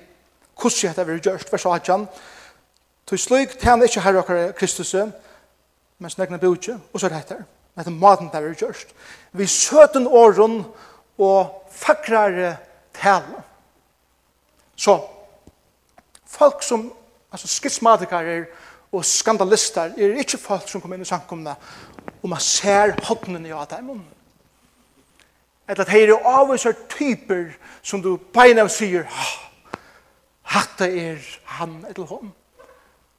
hvordan 0.60 0.92
dette 0.92 1.06
vil 1.08 1.22
gjøres, 1.24 1.46
vers 1.50 1.66
18. 1.66 2.04
Så 3.10 3.18
slik 3.18 3.56
tjener 3.58 3.88
ikke 3.88 4.04
herre 4.04 4.22
og 4.22 4.54
Kristus, 4.54 4.94
men 5.98 6.12
snakne 6.12 6.38
bo 6.38 6.52
ikke, 6.54 6.76
og 6.92 7.00
så 7.00 7.08
er 7.08 7.16
det 7.16 7.18
etter. 7.24 7.40
Det 7.74 7.86
er 7.86 7.96
maten 7.96 8.30
der 8.30 8.44
vil 8.44 8.54
gjøres. 8.54 8.84
Vi 9.32 9.46
søten 9.46 10.06
åren 10.06 10.62
og 11.18 11.66
fakrere 11.70 12.56
tale. 12.94 13.42
Så, 14.76 15.00
folk 16.26 16.62
som, 16.62 16.92
altså 17.32 17.48
skitsmatikere 17.48 18.44
og 18.92 19.04
skandalister, 19.04 19.90
er 19.98 20.14
ikke 20.22 20.38
folk 20.38 20.70
som 20.70 20.80
kommer 20.80 20.96
inn 20.96 21.02
i 21.02 21.10
samkomne, 21.10 21.56
og 22.22 22.30
man 22.30 22.40
ser 22.40 22.94
hodnene 23.08 23.50
i 23.50 23.52
av 23.52 23.66
dem 23.74 23.98
eller 25.70 25.84
at 25.84 25.88
her 25.88 26.10
er 26.10 26.26
avviser 26.26 26.72
typer 26.90 27.52
som 27.82 28.02
du 28.02 28.16
beina 28.34 28.64
og 28.66 28.72
sier, 28.74 29.04
hatt 30.50 30.80
er 30.82 31.20
han 31.44 31.76
eller 31.88 32.06
hon. 32.10 32.32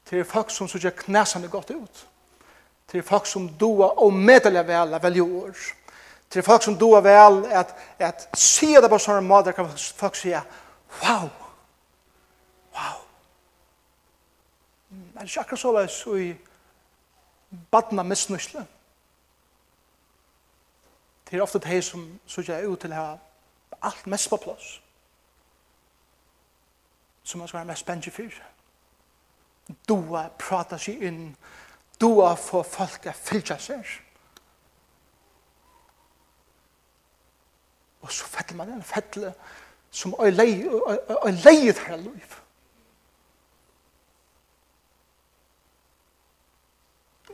Det 0.10 0.20
er 0.20 0.28
folk 0.28 0.52
som 0.52 0.68
sier 0.68 0.92
knæsene 0.92 1.48
godt 1.48 1.72
ut. 1.72 2.02
Det 2.92 3.00
er 3.00 3.08
folk 3.08 3.26
som 3.26 3.48
doa 3.60 3.94
og 4.04 4.12
medelig 4.14 4.66
vel 4.68 4.98
av 4.98 5.04
velge 5.04 5.24
år. 5.24 5.62
Det 6.28 6.42
er 6.42 6.48
folk 6.48 6.68
som 6.68 6.76
doa 6.80 7.00
vel 7.06 7.40
at, 7.56 7.72
at 8.00 8.28
sier 8.36 8.84
det 8.84 8.92
på 8.92 9.00
sånne 9.00 9.24
måter 9.24 9.56
kan 9.56 9.72
folk 9.72 10.20
sier, 10.20 10.44
wow, 11.06 11.30
wow. 12.76 13.00
Men 14.90 15.08
det 15.14 15.24
er 15.24 15.32
ikke 15.32 15.48
akkurat 15.48 15.64
så 15.64 15.76
løs 15.78 16.04
i 16.20 16.30
badna 17.72 18.04
misnusle? 18.04 18.68
Wow 18.68 18.81
det 21.32 21.38
er 21.38 21.42
ofte 21.42 21.60
de 21.60 21.82
som 21.82 22.20
sørger 22.28 22.68
ut 22.68 22.80
til 22.80 22.92
å 22.92 22.96
ha 22.96 23.12
alt 23.88 24.08
mest 24.08 24.30
på 24.30 24.38
plass. 24.38 24.82
Som 27.24 27.40
man 27.40 27.48
skal 27.48 27.62
være 27.62 27.70
mest 27.70 27.86
spennende 27.86 28.12
for. 28.12 28.42
Doa 29.88 30.26
prata 30.40 30.78
seg 30.78 31.06
inn. 31.08 31.22
Doa 32.02 32.34
få 32.36 32.64
folk 32.68 33.08
å 33.08 33.16
fylle 33.16 33.58
seg. 33.64 33.96
Og 38.02 38.12
så 38.12 38.28
fettler 38.28 38.58
man 38.58 38.76
en 38.76 38.84
fettle 38.84 39.32
som 39.92 40.18
er 40.20 40.36
leid 40.36 41.80
her 41.88 41.96
liv. 41.96 42.38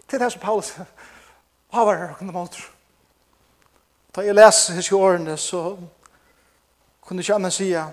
Det 0.07 0.13
er 0.13 0.23
det 0.23 0.31
som 0.31 0.41
Paulus 0.41 0.75
har 0.77 1.85
vært 1.85 1.99
her 1.99 2.11
og 2.11 2.17
kunne 2.21 2.35
måte. 2.35 2.76
Da 4.17 4.23
jeg 4.25 4.33
leser 4.33 4.73
hans 4.73 4.91
årene, 4.91 5.37
så 5.37 5.77
kunne 7.01 7.21
ikke 7.21 7.33
annet 7.33 7.53
sige 7.53 7.83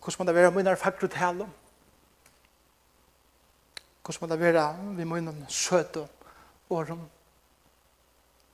hvordan 0.00 0.18
må 0.18 0.24
det 0.24 0.34
være 0.34 0.50
mine 0.50 0.76
fakre 0.76 1.08
tale? 1.08 1.48
Hvordan 4.04 4.20
må 4.20 4.26
det 4.26 4.40
være 4.40 4.76
vi 4.96 5.04
mine 5.04 5.46
søte 5.48 6.08
årene. 6.70 7.08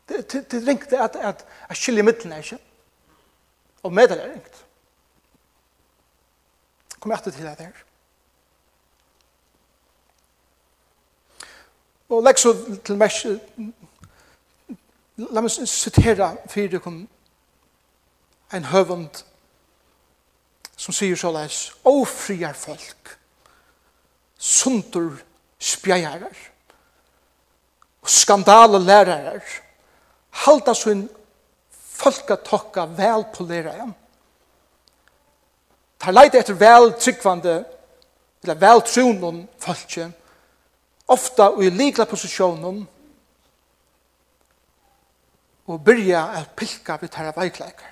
Det, 0.09 0.33
det, 0.33 0.51
det 0.51 0.67
ringte 0.69 0.99
at, 0.99 1.17
at, 1.17 1.47
jeg 1.69 1.77
skiljer 1.77 2.03
midtene, 2.03 2.39
ikke? 2.39 2.59
Og 3.83 3.93
med 3.93 4.09
det 4.09 4.25
er 4.25 4.33
ringt. 4.33 4.67
Kom 7.01 7.11
jeg 7.11 7.23
til 7.23 7.33
det 7.33 7.59
der. 7.59 7.92
Og 12.12 12.22
legg 12.22 12.38
så 12.38 12.53
til 12.85 12.98
mest, 13.01 13.27
la 15.16 15.40
meg 15.40 15.53
sitere 15.70 16.35
fyrir 16.53 16.83
kom 16.85 16.98
en 18.53 18.68
høvund 18.68 19.22
som 20.77 20.92
sier 20.92 21.16
så 21.16 21.31
leis, 21.33 21.70
ofriar 21.88 22.57
folk, 22.59 23.14
sundur 24.37 25.14
spjærar, 25.62 26.37
og 28.03 28.11
skandale 28.11 28.81
lærarar, 28.83 29.44
halda 30.44 30.75
sin 30.75 31.07
folkatokka 32.03 32.88
velpolera 32.98 33.92
Tar 36.03 36.12
leid 36.16 36.35
etter 36.35 36.57
veltryggvande, 36.59 37.61
eller 38.42 38.59
veltronon 38.59 39.44
folkje, 39.62 40.09
ofta 41.09 41.51
i 41.61 41.71
likla 41.71 42.05
posisjonen 42.05 42.83
og 45.67 45.85
byrja 45.85 46.23
at 46.38 46.55
pilka 46.57 46.97
vi 47.01 47.09
tæra 47.09 47.33
veikleikar. 47.37 47.91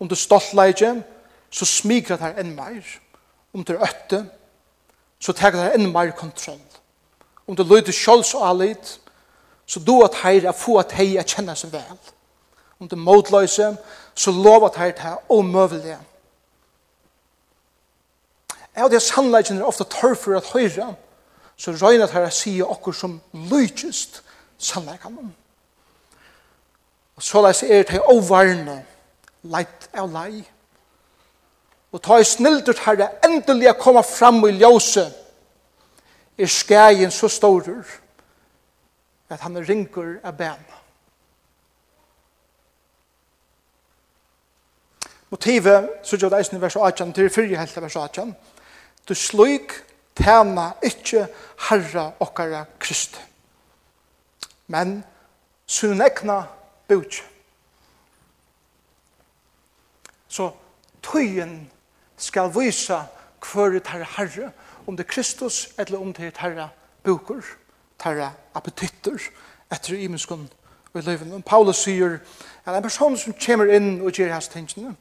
Om 0.00 0.08
du 0.08 0.14
stoltleikje, 0.14 0.94
så 1.50 1.66
smigra 1.68 2.16
tær 2.18 2.38
enn 2.40 2.54
meir. 2.56 2.86
Om 3.54 3.64
du 3.64 3.76
øtte, 3.76 4.24
så 5.20 5.32
tæra 5.32 5.68
tær 5.68 5.76
enn 5.78 5.92
meir 5.92 6.14
kontroll. 6.16 6.60
Om 7.46 7.56
du 7.56 7.62
løyde 7.62 7.92
sjåls 7.92 8.34
og 8.34 8.48
alit, 8.48 8.98
så 9.66 9.80
du 9.80 10.00
at 10.04 10.16
heir 10.24 10.48
er 10.48 10.56
få 10.56 10.78
at 10.80 10.92
hei 10.92 11.14
er 11.16 11.28
kjenna 11.28 11.54
seg 11.56 11.72
vel. 11.72 12.00
Om 12.80 12.88
du 12.88 12.96
motløyse, 12.96 13.76
så 14.14 14.32
lov 14.32 14.66
at 14.66 14.76
heir 14.80 14.96
tæra 14.96 15.18
omøvelige. 15.28 16.00
Ja, 18.76 18.88
det 18.88 18.98
er 18.98 19.54
er 19.54 19.62
ofta 19.64 19.84
tørr 19.84 20.14
for 20.14 20.36
at 20.36 20.50
høyra, 20.50 20.94
så 21.56 21.72
røyna 21.72 22.06
tar 22.06 22.26
jeg 22.26 22.32
sige 22.32 22.66
okkur 22.66 22.92
som 22.92 23.20
lykist 23.32 24.22
sannleikanen. 24.58 25.34
Og 27.16 27.22
så 27.22 27.42
leis 27.42 27.62
er 27.62 27.82
det 27.82 28.00
overne 28.00 28.80
leit 29.42 29.88
av 29.94 30.10
lei. 30.12 30.42
Og 31.92 32.02
ta 32.02 32.18
i 32.18 32.26
snildert 32.26 32.82
herre 32.82 33.12
endelig 33.24 33.70
å 33.70 33.78
komme 33.78 34.02
fram 34.02 34.42
i 34.48 34.56
ljøse 34.58 35.04
er 36.38 36.50
skægen 36.50 37.12
så 37.14 37.28
stor 37.30 37.68
at 39.30 39.40
han 39.40 39.58
ringer 39.58 40.18
av 40.24 40.34
bena. 40.38 40.80
Motivet, 45.30 45.88
så 46.02 46.16
gjør 46.16 46.30
det 46.30 46.38
eisen 46.38 46.58
i 46.58 46.62
vers 46.62 46.76
18, 46.76 47.12
til 47.12 47.30
fyrir 47.30 47.58
helt 47.58 47.78
av 47.78 47.86
vers 47.86 47.96
18, 47.96 48.34
du 49.08 49.14
slik 49.18 49.72
tæna 50.16 50.70
ikkje 50.82 51.26
herra 51.68 52.12
okkara 52.20 52.64
Kristi. 52.78 53.18
Men 54.66 55.04
sunn 55.66 56.02
ekna 56.02 56.42
bøk. 56.88 57.20
Så 60.28 60.50
tøyen 61.02 61.70
skal 62.16 62.50
vise 62.54 63.00
hver 63.52 63.78
tar 63.84 64.04
herre, 64.16 64.52
om 64.86 64.96
det 64.96 65.04
er 65.04 65.12
Kristus 65.12 65.68
eller 65.78 65.98
om 65.98 66.12
det 66.12 66.26
er 66.26 66.40
herre 66.40 66.68
bukur, 67.04 67.44
herre 68.04 68.32
appetitter, 68.54 69.18
etter 69.72 69.96
imenskon 69.96 70.48
og 70.92 71.00
i 71.00 71.04
løyven. 71.04 71.42
Paulus 71.42 71.84
sier 71.84 72.18
at 72.64 72.76
en 72.76 72.82
person 72.82 73.16
som 73.18 73.34
kommer 73.46 73.72
inn 73.74 74.00
og 74.00 74.12
gjør 74.12 74.32
hans 74.32 74.48
tingene, 74.48 74.96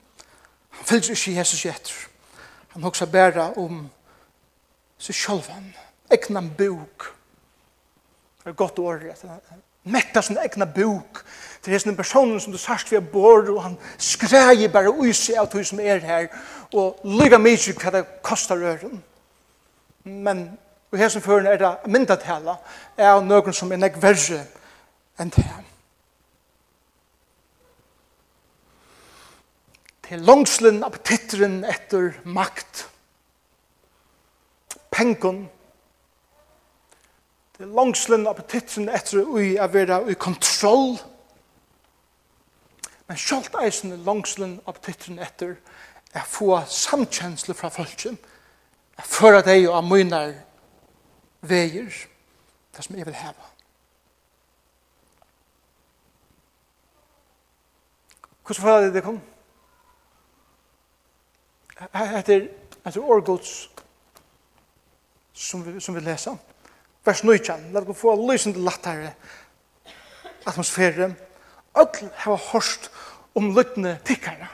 han 0.69 0.85
fyllt 0.85 1.09
ikke 1.09 1.37
Jesus 1.37 1.65
etter. 1.65 1.93
Han 2.73 2.83
hoksa 2.83 3.05
bæra 3.05 3.51
om 3.57 3.89
så 5.03 5.13
sjølvan, 5.15 5.73
egna 6.11 6.41
bok. 6.57 7.09
Det 8.43 8.51
er 8.51 8.59
godt 8.59 8.79
året, 8.79 9.23
at 9.23 9.49
han 9.49 9.61
metta 9.83 10.21
sin 10.23 10.39
egna 10.39 10.65
bok 10.65 11.23
til 11.63 11.75
hesten 11.75 11.95
personen 11.95 12.39
som 12.39 12.51
du 12.51 12.57
sagt 12.59 12.91
vi 12.91 12.95
er 12.99 13.03
bor, 13.11 13.43
og 13.51 13.63
han 13.63 13.77
skreier 13.97 14.71
bare 14.71 14.91
ui 14.91 15.11
seg 15.15 15.39
av 15.39 15.49
tog 15.51 15.65
som 15.67 15.79
er 15.83 15.99
her, 16.03 16.29
og 16.73 17.03
lyga 17.03 17.39
mykje 17.39 17.75
hva 17.79 17.91
det 17.97 18.03
kostar 18.23 18.59
røren. 18.59 19.01
Men 20.03 20.47
og 20.93 20.99
hesten 21.01 21.23
føren 21.25 21.47
er 21.49 21.57
det 21.57 21.71
mynda 21.89 22.19
tala, 22.21 22.59
er 22.97 23.21
noen 23.25 23.55
som 23.55 23.71
er 23.73 23.79
nek 23.81 23.95
verre 23.97 24.43
enn 25.17 25.31
det. 25.33 25.45
Til 30.05 30.21
langslen 30.27 30.83
appetitteren 30.85 31.63
etter 31.65 32.11
makt, 32.29 32.83
pengon, 34.93 35.43
det 37.57 37.65
er 37.65 37.73
langslen 37.75 38.27
appetitten 38.29 38.89
etter 38.89 39.25
ui 39.25 39.55
a 39.61 39.67
vera 39.69 39.99
ui 40.05 40.15
kontroll, 40.17 40.95
men 43.07 43.19
sjalt 43.19 43.53
eisen 43.61 43.93
er 43.93 44.05
langslen 44.05 44.59
appetitten 44.69 45.19
etter 45.21 45.57
er 46.13 46.25
få 46.29 46.55
samkjensle 46.69 47.55
fra 47.57 47.69
folken, 47.73 48.17
er 48.97 49.09
føra 49.09 49.41
deg 49.45 49.67
og 49.67 49.79
amunar 49.79 50.33
veier, 51.41 51.89
det 52.73 52.85
som 52.85 52.97
jeg 52.97 53.05
vil 53.05 53.17
heva. 53.17 53.49
Hvordan 58.43 58.63
føler 58.63 58.87
det 58.87 58.93
det 58.93 59.03
kom? 59.03 59.21
Etter, 61.93 62.49
etter 62.85 62.99
årgods 63.01 63.72
som 65.33 65.63
vi, 65.65 65.79
som 65.81 65.95
vi 65.95 66.01
leser. 66.01 66.37
Vers 67.05 67.23
19, 67.23 67.71
la 67.73 67.81
oss 67.81 67.99
få 67.99 68.15
lysende 68.31 68.63
lattere 68.63 69.13
atmosfære. 70.45 71.13
Ødel 71.77 72.09
har 72.15 72.41
hørt 72.51 72.91
om 73.35 73.55
lyttende 73.55 73.97
tikkerne. 74.05 74.47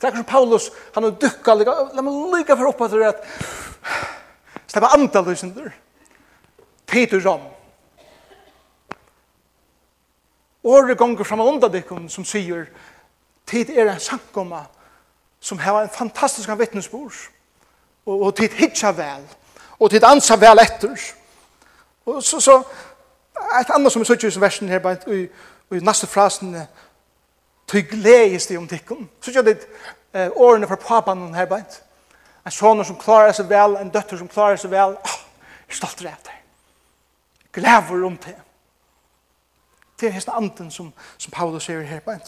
Det 0.00 0.08
er 0.08 0.16
som 0.16 0.24
Paulus, 0.24 0.70
han 0.94 1.02
har 1.02 1.10
dukket, 1.10 1.66
la 1.94 2.02
meg 2.02 2.20
lykke 2.34 2.56
for 2.56 2.72
oppe 2.72 2.88
til 2.88 3.02
at 3.04 3.24
slippe 4.66 4.92
andre 4.96 5.24
lysende. 5.28 5.72
Tid 6.88 7.14
og 7.14 7.26
Rom. 7.26 7.48
Året 10.64 10.98
gonger 10.98 11.24
fram 11.24 11.40
av 11.40 11.48
underdikken 11.48 12.08
som 12.08 12.24
sier 12.24 12.66
tid 13.48 13.70
er 13.70 13.88
en 13.88 14.00
sankomma 14.00 14.64
som 15.40 15.58
har 15.58 15.82
en 15.82 15.92
fantastisk 15.92 16.50
vittnesbord 16.58 17.16
og, 18.06 18.16
og 18.26 18.34
tid 18.36 18.56
hitja 18.58 18.92
vel 18.92 19.24
og 19.80 19.90
til 19.90 20.04
ansa 20.04 20.36
vel 20.36 20.60
etter. 20.60 20.96
Og 22.06 22.22
så, 22.22 22.40
så 22.40 22.62
et 23.60 23.70
annet 23.74 23.92
som 23.92 24.02
er 24.02 24.10
sier 24.10 24.36
i 24.36 24.40
versen 24.40 24.68
her, 24.68 24.78
bare 24.78 24.98
i, 25.14 25.22
i 25.76 25.80
neste 25.84 26.06
frasen, 26.06 26.56
«Tyg 27.70 27.86
gledes 27.90 28.46
det 28.46 28.58
om 28.58 28.68
tikkun». 28.68 29.08
Så 29.22 29.30
gjør 29.30 29.42
det 29.46 29.58
eh, 30.14 30.30
årene 30.34 30.66
fra 30.66 30.76
papan 30.76 31.34
her, 31.34 31.46
bare 31.46 31.64
en 32.44 32.52
soner 32.52 32.84
som 32.84 32.96
klarer 32.98 33.32
seg 33.36 33.48
vel, 33.50 33.76
en 33.76 33.92
døtter 33.92 34.18
som 34.18 34.28
klarer 34.28 34.56
seg 34.58 34.72
vel, 34.72 34.96
åh, 34.96 35.16
jeg 35.68 35.74
er 35.74 35.78
stolt 35.78 36.00
av 36.02 36.22
deg. 36.26 36.38
Glever 37.52 38.06
om 38.06 38.16
det. 38.24 38.36
Det 40.00 40.08
er 40.08 40.16
hesten 40.16 40.34
anden 40.34 40.70
som, 40.70 40.92
som 41.18 41.32
Paulus 41.32 41.68
sier 41.68 41.82
her, 41.82 42.00
bare 42.00 42.20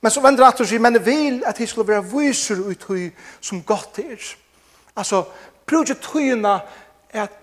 Men 0.00 0.10
så 0.10 0.20
vender 0.20 0.44
han 0.44 0.54
til 0.56 0.64
å 0.64 0.68
si, 0.68 0.78
men 0.78 0.96
jeg 0.96 1.04
vil 1.04 1.42
at 1.46 1.60
jeg 1.60 1.68
skulle 1.68 1.88
være 1.88 2.06
viser 2.08 2.62
ut 2.64 2.84
høy 2.88 3.10
som 3.40 3.62
godt 3.62 3.98
er. 3.98 4.22
Altså, 4.96 5.24
Prøv 5.70 5.84
ikke 5.86 6.02
tøyene 6.02 6.60
at 7.14 7.34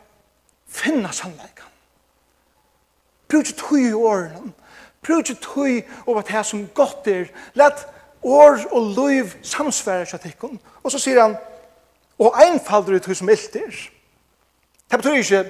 finne 0.68 1.12
sannleikken. 1.16 1.63
Bruk 3.28 3.48
ikke 3.48 3.60
tøy 3.62 3.86
i 3.90 3.94
årene. 3.94 4.52
Bruk 5.06 5.30
ikke 5.30 5.42
tøy 5.44 5.82
over 6.06 6.22
det 6.22 6.46
som 6.46 6.66
godt 6.76 7.08
er. 7.08 7.30
Let 7.56 7.88
år 8.24 8.66
og 8.72 8.92
liv 8.98 9.32
samsvære 9.44 10.06
seg 10.06 10.22
til 10.22 10.60
Og 10.84 10.92
så 10.92 11.00
sier 11.00 11.22
han, 11.22 11.38
og 12.20 12.36
einfalder 12.44 12.96
i 12.96 13.00
tøy 13.00 13.13
som 13.13 13.30
ilt 13.30 13.56
er. 13.56 13.80
Det 14.92 15.00
betyr 15.00 15.24
ikke 15.24 15.46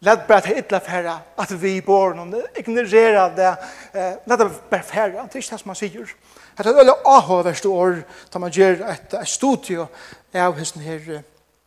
Let 0.00 0.26
bare 0.28 0.40
til 0.40 0.58
ytla 0.60 0.78
færa 0.78 1.14
at 1.40 1.62
vi 1.62 1.80
bor 1.80 2.12
noen, 2.12 2.18
om 2.28 2.30
det, 2.30 2.42
ignorera 2.60 3.30
det, 3.32 3.46
eh, 3.94 4.18
let 4.28 4.38
det 4.38 4.50
bara 4.70 4.82
færa, 4.82 5.06
det 5.24 5.34
er 5.34 5.40
ikke 5.40 5.50
det 5.50 5.60
som 5.60 5.72
han 5.72 5.76
sier. 5.76 6.10
Det 6.58 6.66
er 6.66 6.70
et 6.70 6.76
veldig 6.76 6.94
avhåverst 7.04 7.66
år, 7.66 7.96
da 8.32 8.38
man 8.38 8.52
gjør 8.52 8.84
et, 8.90 9.14
et 9.14 9.28
studie 9.28 9.86
av 10.34 10.58
hesten 10.58 10.84
her 10.84 11.22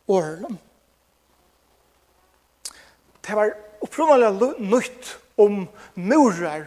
årene. 0.08 0.56
Det 3.26 3.36
var 3.36 3.52
opprunnelig 3.84 4.54
nytt 4.58 5.16
om 5.40 5.64
murer. 5.94 6.66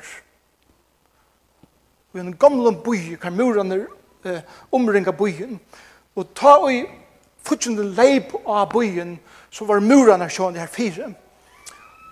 Og 2.13 2.19
en 2.21 2.35
gamle 2.37 2.73
boi, 2.85 3.15
hver 3.17 3.33
murene 3.33 3.79
eh, 4.25 4.43
omringa 4.71 5.11
boien. 5.17 5.57
Og 6.15 6.29
ta 6.37 6.55
i 6.69 6.83
fortjende 7.43 7.87
leip 7.97 8.35
av 8.45 8.69
boien, 8.71 9.17
så 9.51 9.65
var 9.65 9.81
murene 9.83 10.29
sånn 10.29 10.59
her 10.61 10.69
fire. 10.69 11.09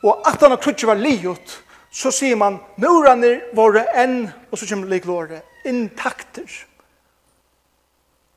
Og 0.01 0.25
at 0.27 0.41
han 0.41 0.57
krutje 0.57 0.89
var 0.89 0.99
liot, 0.99 1.59
så 1.93 2.09
sier 2.13 2.39
man, 2.39 2.57
murene 2.81 3.37
våre 3.55 3.85
enn, 3.99 4.25
og 4.49 4.57
så 4.57 4.67
kommer 4.67 4.89
liklåret, 4.89 5.45
intakter. 5.69 6.47
Intakter 6.47 6.70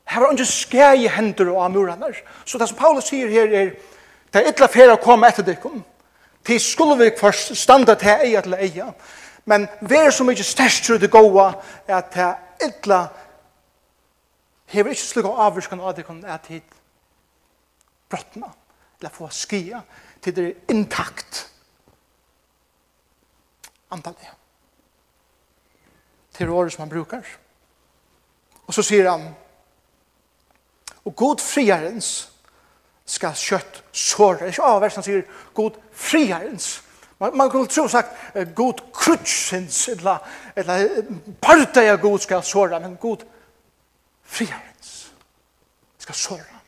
Her 0.04 0.20
var 0.20 0.32
ikke 0.32 0.44
skæg 0.44 1.02
i 1.02 1.08
hender 1.08 1.50
og 1.54 1.64
amurene. 1.64 2.12
Så 2.44 2.58
det 2.58 2.68
som 2.68 2.78
Paulus 2.78 3.08
sier 3.08 3.28
her 3.28 3.54
er, 3.56 3.70
det 4.32 4.42
er 4.42 4.50
ytla 4.52 4.68
fer 4.68 4.92
å 4.92 5.00
komme 5.00 5.28
etter 5.28 5.46
dere. 5.46 5.72
Til 6.44 6.60
skulle 6.60 6.98
vi 7.00 7.16
først 7.18 7.54
standa 7.56 7.94
til 7.96 8.26
eia 8.26 8.42
til 8.44 8.56
eia. 8.58 8.90
Men 9.44 9.68
vi 9.80 9.96
er 9.96 10.10
så 10.10 10.24
mykje 10.24 10.44
størst 10.44 10.92
det 11.00 11.10
gåa 11.12 11.52
at 11.88 12.12
det 12.14 12.24
er 12.24 12.68
ytla 12.68 13.00
hever 14.74 14.94
ikke 14.94 15.06
slik 15.06 15.28
å 15.28 15.36
avvurskan 15.46 15.80
av 15.80 15.96
dere 15.96 16.34
at 16.34 16.46
hit 16.52 16.78
brottna 18.10 18.50
eller 19.00 19.12
få 19.12 19.28
skia 19.32 19.82
til 20.22 20.34
det 20.36 20.44
er 20.44 20.72
intakt 20.72 21.44
antallet 23.92 24.32
til 26.34 26.50
året 26.50 26.72
som 26.72 26.82
han 26.82 26.90
brukar. 26.90 27.22
Og 28.66 28.74
så 28.74 28.82
sier 28.82 29.06
han, 29.10 29.28
Og 31.04 31.16
god 31.16 31.42
friarens 31.44 32.30
skal 33.04 33.36
kjøtt 33.36 33.82
såre. 33.92 34.48
Ikke 34.48 34.64
avversen 34.64 35.02
han 35.02 35.06
sier 35.06 35.22
god 35.54 35.76
friarens. 35.92 36.82
Man, 37.20 37.36
man 37.36 37.50
kunne 37.50 37.68
tro 37.70 37.86
sagt 37.88 38.16
god 38.56 38.80
krutsens, 38.92 39.88
eller, 39.88 40.24
eller 40.56 40.88
partai 41.42 41.88
av 41.92 42.00
god 42.02 42.24
skal 42.24 42.42
såre, 42.42 42.80
men 42.80 42.96
god 43.00 43.22
friarens 44.24 45.12
skal 45.98 46.18
såre. 46.18 46.60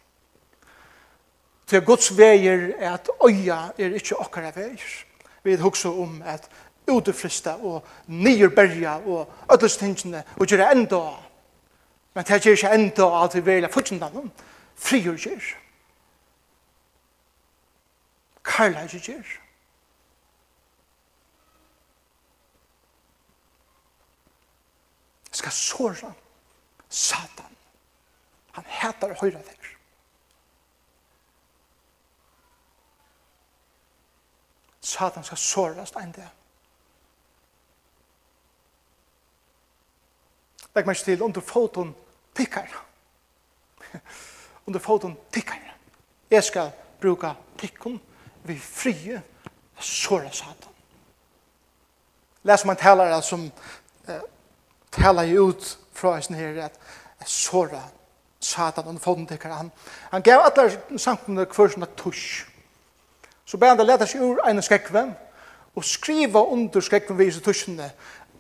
Til 1.66 1.82
Guds 1.82 2.12
veier 2.14 2.70
er 2.78 2.92
at 2.92 3.08
øya 3.26 3.58
er 3.78 3.96
ikke 3.98 4.20
okkara 4.22 4.52
veier. 4.54 4.92
Vi 5.42 5.56
hugsa 5.58 5.88
om 5.88 6.20
at 6.26 6.46
utefrista 6.86 7.56
og 7.62 7.82
nyerberga 8.06 9.00
og 9.06 9.32
ödelstingene 9.50 10.22
og 10.36 10.46
gjøre 10.46 10.70
enda 10.74 11.00
av 11.00 11.25
Men 12.16 12.24
det 12.24 12.46
er 12.46 12.50
ikke 12.50 12.68
enda 12.72 13.06
at 13.24 13.34
vi 13.34 13.40
vil 13.44 13.64
ha 13.66 13.68
fortsatt 13.68 14.14
noen. 14.14 14.30
Frigjør 14.80 15.18
gjør. 15.20 15.48
Karla 18.44 18.86
ikke 18.86 19.00
gjør. 19.10 19.32
Jeg 25.28 25.40
skal 25.42 25.52
såra 25.52 26.12
Satan. 26.88 27.52
Han 28.56 28.64
heter 28.78 29.12
høyre 29.20 29.44
der. 29.50 29.68
Satan 34.80 35.24
skal 35.24 35.42
sårast 35.44 36.00
enn 36.00 36.16
det. 36.16 36.30
Legg 40.72 40.88
meg 40.88 41.04
til 41.04 41.28
under 41.28 41.44
foton 41.44 41.92
tikkar. 42.36 42.68
Under 44.66 44.80
foten 44.80 45.16
tikkar. 45.32 45.62
Jeg 46.30 46.44
skal 46.44 46.70
bruka 47.00 47.34
tikkun 47.58 48.00
vi 48.44 48.58
frie 48.58 49.22
såra 49.80 50.30
satan. 50.30 50.72
Læs 52.42 52.64
man 52.64 52.76
talar 52.76 53.20
som 53.20 53.50
eh, 54.08 54.20
talar 54.92 55.38
ut 55.38 55.78
fra 55.92 56.20
sin 56.20 56.36
her 56.36 56.64
at 56.64 56.78
såra 57.26 57.82
satan 58.40 58.86
under 58.86 59.00
foten 59.00 59.26
tikkar 59.26 59.52
han. 59.52 59.72
Han 60.10 60.22
gav 60.22 60.46
atler 60.46 60.98
samkomne 60.98 61.46
kvarsna 61.46 61.86
tush. 61.96 62.46
Så 63.44 63.56
bæ 63.56 63.68
han 63.68 63.78
det 63.78 63.86
letas 63.86 64.14
ur 64.14 64.48
en 64.48 64.62
skrekven 64.62 65.14
og 65.76 65.84
skriva 65.84 66.42
under 66.42 66.80
skrekven 66.80 67.18
vis 67.18 67.36
i 67.36 67.40
tushene. 67.40 67.90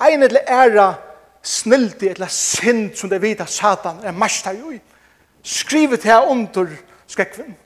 Ein 0.00 0.22
eller 0.22 0.40
æra 0.48 0.94
snildi 1.46 2.08
eller 2.08 2.30
synd 2.32 2.96
som 2.98 3.10
det 3.10 3.22
vita 3.22 3.46
satan 3.46 4.02
er 4.04 4.16
mest 4.16 4.48
jo 4.50 4.72
i. 4.74 4.80
Skrivet 5.42 6.02
her 6.02 6.26
under 6.26 6.66
skrekven. 7.06 7.56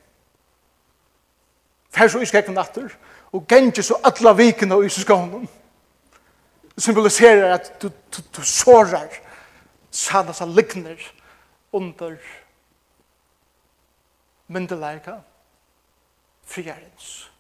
Fær 1.91 2.09
så 2.09 2.21
i 2.21 2.29
skrekven 2.29 2.59
atter, 2.61 2.93
og 3.33 3.47
gengje 3.49 3.83
så 3.83 3.97
atla 4.05 4.35
vikene 4.37 4.77
og 4.77 4.85
isus 4.87 5.05
gavnen. 5.05 5.49
Symboliserer 6.79 7.55
at 7.55 7.73
du, 7.83 7.89
du, 7.89 8.21
du 8.37 8.43
sårar 8.45 9.09
satan 9.91 10.35
som 10.35 10.55
ligner 10.55 11.01
under 11.73 12.17
myndeleika 14.49 15.17
friarens. 16.45 17.31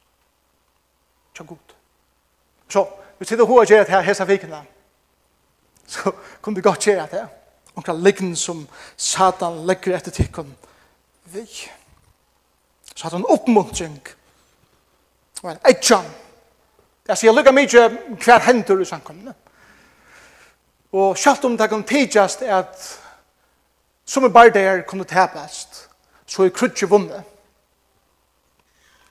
Tja 1.34 1.44
god. 1.44 1.76
Så, 2.68 2.84
vi 3.18 3.26
sitter 3.26 3.46
hva 3.46 3.64
gjør 3.66 3.88
her 3.90 4.06
hesa 4.06 4.24
vikene 4.24 4.64
så 5.90 6.12
kunne 6.40 6.56
det 6.56 6.64
godt 6.64 6.86
gjøre 6.86 7.08
det. 7.10 7.26
Og 7.74 7.82
Onkra 7.82 7.94
liggen 7.94 8.36
som 8.36 8.64
Satan 8.96 9.64
legger 9.66 9.96
etter 9.96 10.14
tikkun 10.14 10.50
vi. 11.32 11.44
Så 12.94 13.04
hadde 13.04 13.16
han 13.16 13.28
oppmuntring. 13.30 14.00
Og 15.42 15.50
en 15.50 15.62
etjan. 15.70 16.08
Jeg 17.08 17.18
sier 17.18 17.34
lukka 17.34 17.52
mykje 17.54 17.86
hver 18.20 18.42
hendur 18.44 18.82
i 18.82 18.88
samkomne. 18.88 19.34
Og 20.92 21.18
sjalt 21.18 21.44
om 21.46 21.56
det 21.58 21.70
kan 21.70 21.86
tidjast 21.86 22.42
at 22.42 22.82
som 24.10 24.24
er 24.26 24.34
bare 24.34 24.50
der 24.50 24.82
kunne 24.82 25.04
tapast, 25.04 25.88
så 26.26 26.42
er 26.42 26.50
krutje 26.50 26.88
vunnet. 26.90 27.22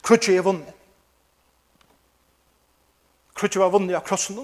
Krutje 0.03 0.35
er 0.35 0.43
vunnet. 0.43 0.73
Krutje 3.35 3.61
var 3.61 3.71
vunnet 3.71 3.95
av 3.95 4.03
krossen 4.03 4.35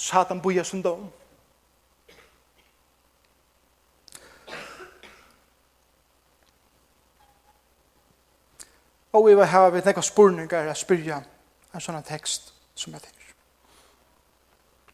Satan 0.00 0.40
boja 0.40 0.64
sin 0.64 0.82
dom. 0.82 1.12
Og 9.12 9.26
vi 9.26 9.34
vil 9.34 9.46
ha 9.46 9.68
vi 9.68 9.82
nekka 9.84 10.00
spurningar 10.00 10.70
a 10.70 10.74
spyrja 10.74 11.18
en 11.74 11.84
sånn 11.84 12.02
tekst 12.06 12.52
som 12.74 12.94
jeg 12.94 13.02
tenker. 13.02 13.34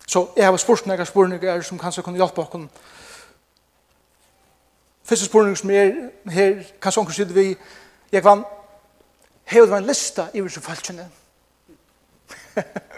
Så 0.06 0.24
jeg 0.36 0.48
har 0.48 0.56
spurt 0.58 0.88
nekka 0.90 1.06
spurningar 1.06 1.62
som 1.62 1.78
kanskje 1.78 2.02
kunne 2.02 2.18
hjelpa 2.18 2.42
okkur. 2.42 2.66
Fyrste 5.06 5.28
spurning 5.30 5.54
som 5.58 5.70
er 5.70 6.10
her, 6.34 6.64
kanskje 6.82 7.00
onkur 7.00 7.14
sier 7.14 7.30
vi, 7.30 7.52
jeg 8.10 8.24
vann, 8.24 8.42
hei, 9.44 9.60
hei, 9.60 9.78
en 9.78 9.86
lista 9.86 10.30
i 10.34 10.42
hei, 10.42 10.50
hei, 12.56 12.96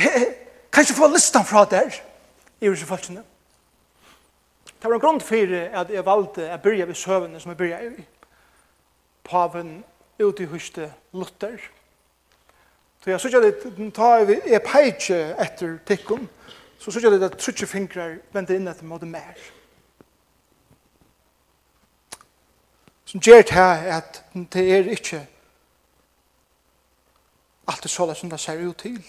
kan 0.72 0.82
ikke 0.84 0.98
få 0.98 1.08
listan 1.12 1.44
fra 1.44 1.64
der, 1.64 1.94
i 2.60 2.68
hos 2.68 2.84
folkene. 2.84 3.22
Det 4.64 4.88
var 4.88 4.94
en 4.94 5.00
grunn 5.00 5.20
for 5.20 5.54
at 5.80 5.90
jeg 5.92 6.04
valgte 6.06 6.46
å 6.48 6.58
begynne 6.62 6.88
ved 6.88 6.96
søvnene 6.96 7.40
som 7.40 7.52
jeg 7.52 7.58
begynte 7.60 8.00
i. 8.00 8.06
Paven 9.24 9.84
ut 10.20 10.40
i 10.40 10.48
huset 10.48 10.92
Luther. 11.12 11.60
Så 13.00 13.10
jeg 13.10 13.20
synes 13.20 13.34
at 13.34 13.76
den 13.76 13.92
tar 13.92 14.24
vi 14.28 14.38
er 14.44 14.60
peitje 14.64 15.18
etter 15.40 15.78
tikkun, 15.86 16.28
så 16.78 16.90
synes 16.90 17.04
jeg 17.04 17.22
at 17.22 17.38
trutje 17.38 17.66
fingrar 17.68 18.18
venter 18.32 18.56
inn 18.56 18.68
etter 18.68 18.88
måte 18.88 19.08
mer. 19.08 19.36
Som 23.04 23.20
gjør 23.20 23.42
det 23.42 23.56
her 23.56 23.86
at 23.98 24.22
det 24.52 24.66
er 24.72 24.92
ikke 24.92 25.26
alt 27.68 27.82
det 27.82 27.90
såla 27.90 28.14
som 28.14 28.30
det 28.30 28.40
ser 28.40 28.60
ut 28.64 28.78
til. 28.78 29.00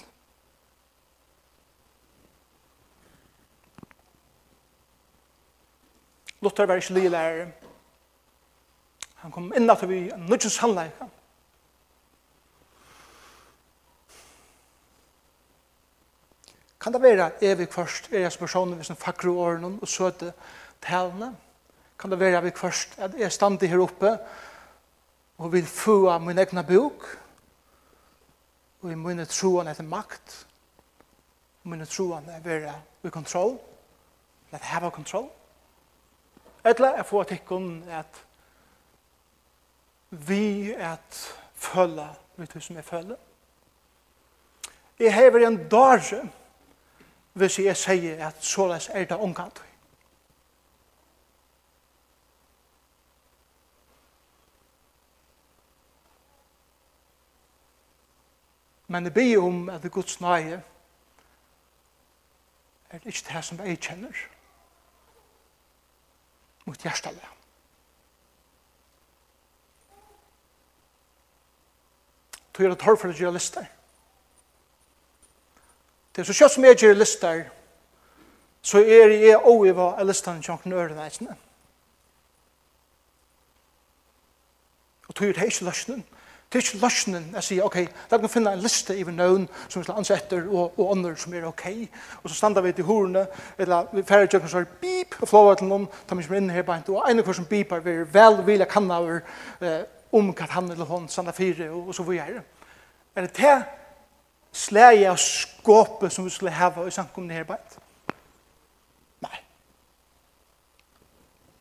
Luther 6.42 6.66
var 6.66 6.76
ikke 6.76 6.94
lylærer. 6.94 7.48
Han 9.16 9.32
kom 9.32 9.52
inn 9.56 9.70
at 9.70 9.84
vi 9.90 10.08
nødgjens 10.18 10.58
sannleik. 10.58 10.92
Kan 16.82 16.94
det 16.94 17.02
være 17.02 17.32
evig 17.46 17.68
først 17.70 18.10
er 18.12 18.26
jeg 18.26 18.32
som 18.32 18.40
personen 18.40 18.76
hvis 18.76 18.90
en 18.90 18.98
fakre 18.98 19.30
årene 19.30 19.76
og 19.82 19.88
søte 19.88 20.34
talene? 20.82 21.36
Kan 22.00 22.12
det 22.12 22.20
være 22.20 22.40
evig 22.40 22.58
først 22.58 22.98
at 22.98 23.14
jeg 23.20 23.32
stande 23.32 23.68
her 23.68 23.84
oppe 23.84 24.18
og 25.38 25.52
vil 25.54 25.66
få 25.66 26.10
av 26.10 26.22
min 26.22 26.40
egna 26.42 26.64
bok 26.66 27.06
og 28.82 28.92
i 28.92 28.98
mine 28.98 29.26
troen 29.30 29.70
etter 29.70 29.86
makt 29.86 30.40
og 31.62 31.70
mine 31.70 31.86
troen 31.86 32.30
er 32.34 32.42
være 32.42 32.74
i 33.06 33.14
kontroll 33.14 33.60
let 34.52 34.62
have 34.62 34.88
a 34.88 34.90
control. 34.90 35.30
Eller 36.66 36.96
jeg 36.96 37.06
får 37.06 37.24
tikkun 37.24 37.84
at 37.90 38.26
vi 40.10 40.74
at 40.74 41.38
føle 41.56 42.08
vi 42.36 42.46
du 42.46 42.60
som 42.60 42.76
jeg 42.76 42.86
føler. 42.86 43.16
Jeg 45.00 45.16
hever 45.16 45.48
en 45.48 45.70
dare 45.70 46.30
hvis 47.34 47.60
jeg 47.60 47.78
sier 47.78 48.28
at 48.28 48.44
såleis 48.44 48.90
er 48.94 49.06
det 49.06 49.18
omkant. 49.18 49.64
Men 58.88 59.06
det 59.06 59.14
blir 59.14 59.40
om 59.40 59.70
at 59.70 59.82
det 59.82 59.90
er 59.90 59.94
Guds 59.96 60.22
nøye 60.22 60.62
er 62.90 62.98
det 63.00 63.06
ikke 63.06 63.34
det 63.34 63.44
som 63.46 63.60
jeg 63.60 63.80
kjenner 63.80 64.16
mot 66.72 66.84
hjertelig. 66.88 67.28
Tog 72.54 72.66
er 72.66 72.74
det 72.74 72.80
torr 72.80 73.00
for 73.00 73.12
å 73.12 73.16
gjøre 73.16 73.36
lister. 73.36 73.68
Det 76.12 76.24
er 76.24 76.28
så 76.28 76.36
kjøtt 76.36 76.56
som 76.56 76.68
jeg 76.68 76.80
gjør 76.80 76.98
lister, 76.98 77.44
så 78.62 78.82
er 78.84 79.16
jeg 79.16 79.38
og 79.40 79.66
jeg 79.66 79.76
var 79.76 80.02
listene 80.06 80.44
til 80.44 80.54
åkken 80.54 80.76
ørene 80.76 81.06
eisene. 81.08 81.38
Og 85.08 85.16
tog 85.16 85.28
er 85.28 85.40
det 85.40 85.48
ikke 85.52 85.68
løsningen. 85.68 86.04
Det 86.52 86.60
er 86.60 86.66
ikke 86.66 86.82
løsningen 86.84 87.36
jeg 87.38 87.44
sier, 87.48 87.64
ok, 87.64 87.78
da 88.12 88.18
kan 88.18 88.26
vi 88.26 88.30
finne 88.34 88.52
en 88.52 88.60
liste 88.60 88.92
i 89.00 89.06
nøvn 89.08 89.46
som 89.70 89.80
vi 89.80 89.86
skal 89.86 90.02
ansetter, 90.02 90.42
og, 90.50 90.74
og 90.80 90.90
andre 90.92 91.14
som 91.16 91.34
er 91.34 91.46
ok. 91.48 91.64
Og 92.24 92.30
så 92.30 92.36
standa 92.36 92.60
vi 92.62 92.74
til 92.76 92.84
horene, 92.84 93.24
eller 93.58 93.88
vi 93.94 94.04
færre 94.04 94.28
tjøkken 94.28 94.52
som 94.52 94.60
er 94.60 94.74
bip, 94.82 95.16
og 95.22 95.30
flåver 95.32 95.62
til 95.62 95.70
noen, 95.70 95.86
tar 96.10 96.20
vi 96.20 96.26
som 96.26 96.36
er 96.36 96.42
inne 96.42 96.58
her 96.58 96.66
bare, 96.68 96.84
og 96.92 97.08
en 97.08 97.24
av 97.24 97.30
hver 97.30 97.38
som 97.40 97.48
bipar, 97.48 97.80
vi 97.86 97.94
er 98.02 98.10
vel 98.12 98.42
vilja 98.44 98.68
kanna 98.68 98.98
over 99.00 99.22
eh, 99.64 99.86
om 100.12 100.34
hva 100.36 100.50
han 100.52 100.68
eller 100.74 100.90
hon 100.90 101.08
standa 101.08 101.32
fire, 101.32 101.70
og, 101.72 101.88
og 101.88 101.96
så 101.96 102.04
vi 102.10 102.20
er. 102.20 102.42
Er 103.16 103.28
det 103.28 103.32
det 103.38 103.54
slæg 104.52 105.06
av 105.08 105.22
skåpet 105.24 106.12
som 106.12 106.28
vi 106.28 106.34
skulle 106.36 106.52
hava 106.52 106.84
i 106.84 106.92
samkomne 106.92 107.38
her 107.38 107.48
bare? 107.48 107.80
Nei. 109.24 109.40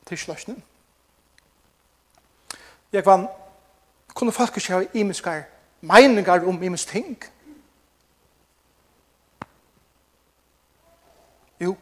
Det 0.03 0.17
er 0.17 0.19
ikke 0.19 0.33
løsningen. 0.33 0.67
Jeg 2.91 3.07
vann 3.07 3.31
kunne 4.15 4.33
folk 4.33 4.57
ikke 4.57 4.73
ha 4.73 4.83
imenskar 4.95 5.43
meningar 5.81 6.49
om 6.49 6.63
imens 6.63 6.87
ting. 6.87 7.23
Jo, 11.61 11.77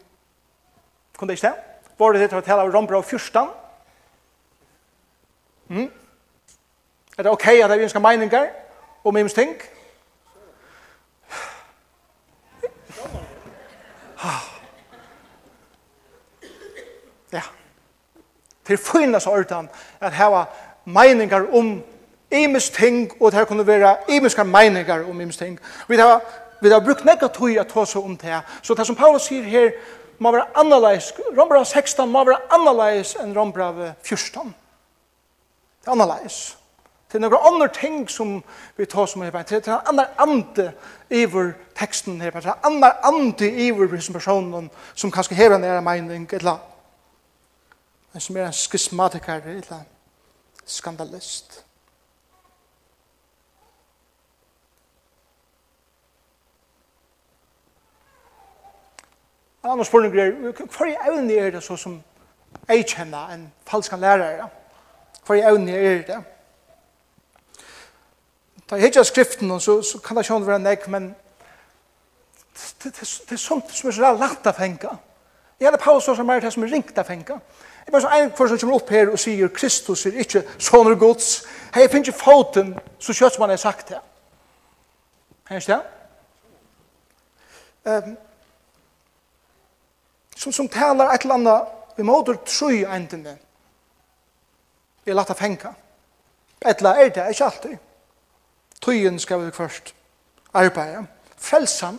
kunne 1.16 1.28
det 1.28 1.38
ikke 1.38 1.48
det? 1.48 1.56
Var 1.98 2.12
det 2.12 2.20
det 2.20 2.28
til 2.28 2.38
å 2.38 2.46
tale 2.46 2.62
av 2.62 2.74
Rombra 2.74 2.96
og 2.96 3.04
Fyrstan? 3.04 3.48
Mm? 5.68 5.90
Er 7.18 7.22
det 7.22 7.32
ok 7.32 7.46
at 7.46 7.70
jeg 7.70 7.82
ønsker 7.82 8.00
meningar 8.00 8.48
om 9.04 9.16
imens 9.16 9.34
ting? 9.34 9.56
Ja. 17.32 17.42
Til 18.64 18.72
er 18.72 18.82
fyrna 18.82 19.20
så 19.20 19.30
ordan 19.30 19.68
at 20.00 20.12
hava 20.12 20.44
meningar 20.84 21.46
om 21.52 21.84
imes 22.30 22.70
ting, 22.70 23.12
og 23.20 23.30
det 23.30 23.38
her 23.38 23.44
kunne 23.44 23.66
være 23.66 23.96
imeska 24.08 24.42
meiningar 24.42 25.04
om 25.10 25.20
imes 25.20 25.36
ting. 25.36 25.58
Vi 25.88 25.96
har, 25.96 26.20
vi 26.60 26.68
har 26.68 26.80
brukt 26.80 27.04
nekka 27.04 27.26
tog 27.26 27.56
at 27.56 27.68
ta 27.68 27.84
seg 27.84 28.04
om 28.04 28.16
det. 28.16 28.40
Så 28.62 28.74
det 28.74 28.86
som 28.86 28.96
Paulus 28.96 29.28
sier 29.28 29.42
her, 29.42 29.70
må 30.18 30.32
være 30.34 30.46
annerleis, 30.58 31.12
Rombra 31.38 31.64
16 31.64 32.08
må 32.10 32.24
være 32.26 32.40
annerleis 32.50 33.14
enn 33.22 33.36
Rombra 33.36 33.70
14. 34.02 34.54
Det 35.80 35.86
er 35.88 35.94
annerleis. 35.94 36.56
Det 37.08 37.16
er 37.16 37.22
noen 37.24 37.46
andre 37.54 37.68
ting 37.72 38.02
som 38.10 38.34
vi 38.76 38.84
tar 38.84 39.06
som 39.08 39.22
her, 39.22 39.32
det 39.32 39.62
er 39.68 39.78
en 39.78 40.00
annen 40.02 40.06
ande 40.18 40.72
iver 41.10 41.54
teksten 41.78 42.20
her, 42.20 42.34
det 42.34 42.50
er 42.50 42.66
en 42.66 42.82
annen 42.84 43.30
ande 43.30 43.48
iver 43.48 43.88
personen 43.88 44.68
som 44.94 45.10
kanskje 45.10 45.38
hever 45.38 45.56
en 45.56 45.64
ære 45.64 45.82
mening, 45.82 46.28
eller 46.32 46.58
en 48.14 48.20
som 48.20 48.36
er 48.36 48.46
en 48.46 48.52
skismatiker, 48.52 49.40
eller 49.46 49.86
skandalist. 50.66 51.62
annan 59.72 59.84
spurning 59.84 60.14
er, 60.16 60.32
hva 60.52 60.88
er 60.88 61.10
evne 61.10 61.36
er 61.36 61.50
det 61.54 61.62
så 61.64 61.76
som 61.76 61.98
jeg 62.68 62.86
kjenner 62.88 63.32
en 63.34 63.46
falsk 63.68 63.92
lærere? 63.92 64.48
Hva 65.26 65.36
er 65.36 65.48
evne 65.50 65.76
er 65.76 66.02
det? 66.08 66.18
Da 68.70 68.76
jeg 68.76 68.84
hittar 68.84 69.02
skriften, 69.08 69.60
så, 69.60 69.82
så 69.82 69.98
kan 69.98 70.16
det 70.16 70.24
ikke 70.24 70.46
være 70.46 70.58
nek, 70.58 70.88
men 70.88 71.08
det, 72.82 72.84
det, 72.84 72.92
det 73.28 73.32
er 73.32 73.40
sånt 73.40 73.70
som 73.72 73.88
er 73.88 73.96
så 73.96 74.12
lagt 74.18 74.46
å 74.46 74.52
fenga. 74.52 74.96
Jeg 75.58 75.66
hadde 75.66 75.80
paus 75.82 76.04
som 76.04 76.28
er 76.30 76.40
det 76.40 76.52
som 76.52 76.62
er 76.62 76.72
ringt 76.72 76.98
å 76.98 77.04
fenga. 77.06 77.40
Jeg 77.86 77.92
bare 77.92 78.02
så 78.04 78.10
en 78.12 78.30
kvar 78.30 78.50
som 78.50 78.58
kommer 78.60 78.76
opp 78.76 78.90
her 78.92 79.08
og 79.08 79.18
sier 79.18 79.48
Kristus 79.48 80.04
er 80.06 80.18
ikke 80.20 80.44
sånne 80.60 80.94
gods. 81.00 81.46
Hei, 81.72 81.82
jeg 81.82 81.90
finner 81.90 82.10
ikke 82.10 82.20
foten 82.20 82.74
så 83.00 83.16
kjøtt 83.16 83.38
som 83.38 83.46
han 83.46 83.54
har 83.54 83.62
sagt 83.62 83.94
det. 83.94 84.00
Hei, 85.48 85.56
ikke 85.56 85.78
det? 85.78 85.82
Um, 87.88 88.16
som, 90.38 90.52
som 90.52 90.68
talar 90.68 91.14
et 91.14 91.24
eller 91.26 91.34
annet 91.34 91.96
vi 91.98 92.06
måter 92.06 92.38
trøy 92.46 92.84
endene. 92.86 93.34
Vi 95.04 95.10
er 95.10 95.16
lagt 95.18 95.32
av 95.34 95.38
fenka. 95.40 95.72
Et 96.62 96.78
eller 96.78 97.00
er 97.02 97.08
det, 97.10 97.24
ikke 97.32 97.44
alltid. 97.44 97.78
Tøyen 98.80 99.18
skal 99.18 99.42
vi 99.42 99.54
først 99.54 99.94
arbeide. 100.54 101.06
Frelsan. 101.36 101.98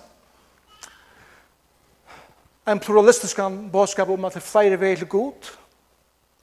En 2.67 2.79
pluralistisk 2.79 3.39
bådskap 3.71 4.09
om 4.09 4.25
at 4.25 4.33
det 4.33 4.43
er 4.43 4.47
flere 4.47 4.79
vei 4.79 4.95
til 4.95 5.07
god, 5.07 5.51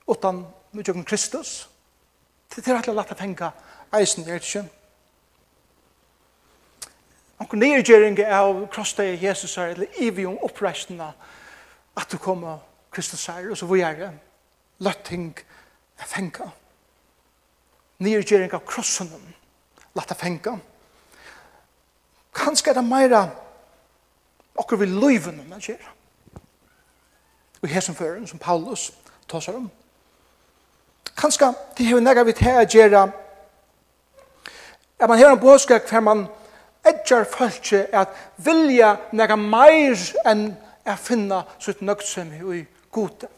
utan 0.09 0.45
mye 0.73 1.05
Kristus. 1.05 1.69
Det 2.57 2.69
er 2.69 2.77
alltid 2.77 2.95
lagt 2.95 3.15
å 3.15 3.17
tenke 3.17 3.51
eisen, 3.95 4.29
er 4.29 4.37
det 4.37 4.45
ikke? 4.45 4.65
Onkur 7.41 7.61
nirgjering 7.61 8.21
av 8.21 8.67
krossdegi 8.73 9.27
Jesus 9.27 9.57
er 9.57 9.75
eller 9.75 10.01
ivi 10.01 10.25
om 10.27 10.39
oppreisene 10.45 11.13
at 11.97 12.13
du 12.13 12.19
kommer 12.19 12.59
Kristus 12.91 13.27
her, 13.27 13.51
og 13.51 13.57
så 13.57 13.67
hvor 13.67 13.77
er 13.77 13.95
det. 13.95 14.11
Løtt 14.79 15.05
ting 15.05 15.39
er 15.99 16.05
fengt. 16.05 16.41
Nyrgjøring 17.99 18.53
av 18.53 18.65
krossen, 18.69 19.11
lagt 19.97 20.11
er 20.11 20.21
fengt. 20.21 20.49
Kanskje 22.37 22.71
er 22.71 22.75
det 22.77 22.85
mer 22.85 23.15
akkurat 24.59 24.81
ved 24.81 24.87
løyven 25.01 25.41
man 25.49 25.61
gjør. 25.61 25.93
Og 27.63 27.69
her 27.69 27.81
som 27.81 27.95
fører, 27.95 28.27
som 28.27 28.39
Paulus 28.39 28.93
tar 29.29 29.41
seg 29.41 29.57
om. 29.57 29.71
Kanskje 31.17 31.53
det 31.79 31.87
er 31.87 31.91
jo 31.91 32.01
nægget 32.01 32.27
vi 32.27 32.35
til 32.37 32.59
å 32.61 32.67
gjøre 32.69 33.07
at 34.97 35.09
man 35.09 35.19
har 35.19 35.33
en 35.33 35.41
bådskap 35.41 35.89
hver 35.89 36.01
man 36.01 36.27
edger 36.87 37.25
folk 37.25 37.73
at 37.73 38.09
vilja 38.37 38.97
nægget 39.13 39.39
mer 39.39 40.05
enn 40.29 40.47
er 40.87 41.01
finna 41.01 41.43
sitt 41.59 41.83
nøgtsum 41.83 42.33
i 42.55 42.63
gode. 42.95 43.29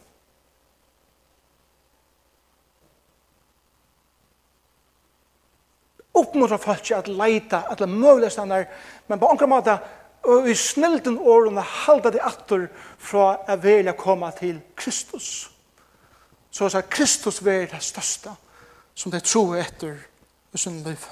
Oppmuntra 6.19 6.57
folk 6.59 6.91
at 6.91 7.07
leita, 7.07 7.63
at 7.69 7.79
det 7.79 8.31
stannar, 8.31 8.65
men 9.07 9.19
på 9.19 9.29
angra 9.29 9.47
måte, 9.47 9.77
og 10.23 10.49
i 10.49 10.55
snilden 10.55 11.17
årene 11.19 11.61
halda 11.61 12.11
de 12.11 12.19
atter 12.21 12.67
fra 12.97 13.37
å 13.47 13.55
velja 13.61 13.93
komme 13.95 14.31
til 14.37 14.59
Kristus. 14.75 15.49
Så 16.51 16.65
at 16.65 16.89
Kristus 16.89 17.39
vil 17.45 17.69
det 17.71 17.81
største 17.83 18.33
som 18.95 19.11
det 19.11 19.23
tror 19.23 19.55
etter 19.55 19.95
i 20.53 20.57
sin 20.57 20.83
liv. 20.83 21.05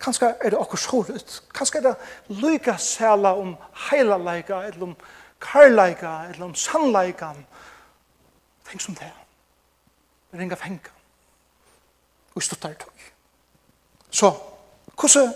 Kanskje 0.00 0.34
er 0.40 0.50
det 0.50 0.58
akkur 0.60 0.76
såret. 0.76 1.42
Kanskje 1.54 1.78
er 1.78 1.82
det 1.82 1.96
lyga 2.28 2.76
sæla 2.76 3.34
om 3.34 3.56
heilalega, 3.90 4.62
eller 4.66 4.82
om 4.82 4.96
karlaga, 5.40 6.28
eller 6.28 6.44
om 6.44 6.54
sannlaga. 6.54 7.32
Tenk 8.70 8.80
som 8.80 8.94
det. 8.94 9.12
Det 10.32 10.40
ringer 10.40 10.56
fenga. 10.56 10.92
Og 12.34 12.42
stuttar 12.42 12.72
tog. 12.72 12.92
Så, 14.10 14.32
hvordan, 15.00 15.34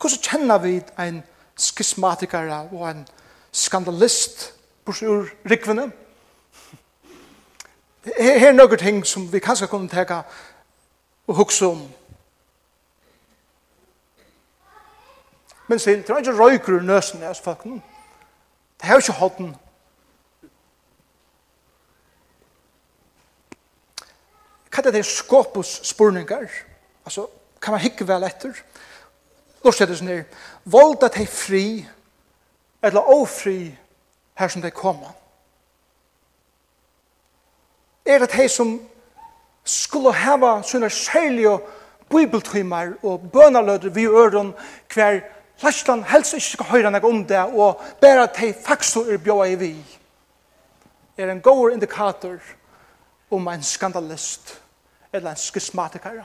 hvordan 0.00 0.18
kjenner 0.22 0.58
vi 0.58 0.82
en 0.98 1.22
skismatiker 1.56 2.68
og 2.72 2.90
en 2.90 3.08
skandalist 3.52 4.54
på 4.84 4.92
ur 5.02 5.28
rikvene? 5.50 5.90
Her 8.18 8.48
er 8.48 8.52
noen 8.52 8.78
ting 8.78 9.06
som 9.06 9.32
vi 9.32 9.38
kanskje 9.38 9.66
kunne 9.66 9.88
teka 9.88 10.22
og 11.26 11.34
hukse 11.34 11.66
om 11.66 11.82
Men 15.68 15.78
sin, 15.78 16.02
det 16.02 16.08
var 16.08 16.18
ikke 16.18 16.38
røyker 16.38 16.80
i 16.80 16.84
nøsen 16.84 17.22
av 17.22 17.36
folkene. 17.44 17.82
Det 18.80 18.88
har 18.88 19.02
ikke 19.02 19.12
holdt 19.12 19.38
den. 19.38 19.56
Hva 24.72 24.84
er 24.86 24.94
det 24.94 25.04
skåpus 25.04 25.80
spurningar? 25.84 26.46
Altså, 27.04 27.26
kan 27.60 27.74
man 27.74 27.82
hikke 27.82 28.06
vel 28.08 28.24
etter? 28.24 28.56
Lort 29.64 29.76
sånn 29.76 30.08
her. 30.08 30.24
Vold 30.64 31.02
at 31.04 31.18
de 31.18 31.26
fri, 31.26 31.82
eller 32.82 33.10
ofri, 33.12 33.74
her 34.38 34.48
som 34.48 34.62
de 34.62 34.70
kommer. 34.70 35.10
Er 38.06 38.22
det 38.22 38.30
de 38.32 38.46
som 38.48 38.78
skulle 39.68 40.14
hava 40.14 40.60
sånne 40.64 40.88
særlige 40.94 41.58
bibeltimer 42.08 42.94
og 43.02 43.26
bønaløder 43.32 43.92
vi 43.92 44.06
øren 44.06 44.54
hver 44.94 45.20
Lærsland 45.62 46.04
helst 46.04 46.34
ikke 46.34 46.46
skal 46.46 46.66
høre 46.66 46.90
noe 46.90 47.08
om 47.08 47.24
det, 47.26 47.38
og 47.38 47.82
bare 48.00 48.22
at 48.28 48.36
de 48.38 48.54
faktisk 48.66 48.96
er 48.96 49.18
bjøy 49.18 49.52
i 49.52 49.54
vi, 49.58 49.72
er 51.18 51.30
en 51.32 51.40
god 51.42 51.72
indikator 51.72 52.38
om 53.30 53.48
en 53.48 53.62
skandalist 53.62 54.62
eller 55.12 55.30
en 55.30 55.36
skismatiker. 55.36 56.22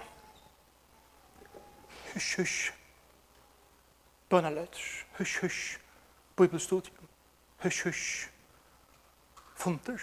Hush, 2.13 2.37
hush. 2.37 2.73
Bønnerløter. 4.29 5.05
Hush, 5.17 5.41
hush. 5.41 5.79
Bibelstudium. 6.37 7.07
Hush, 7.63 7.83
hush. 7.83 8.29
Funter. 9.55 9.97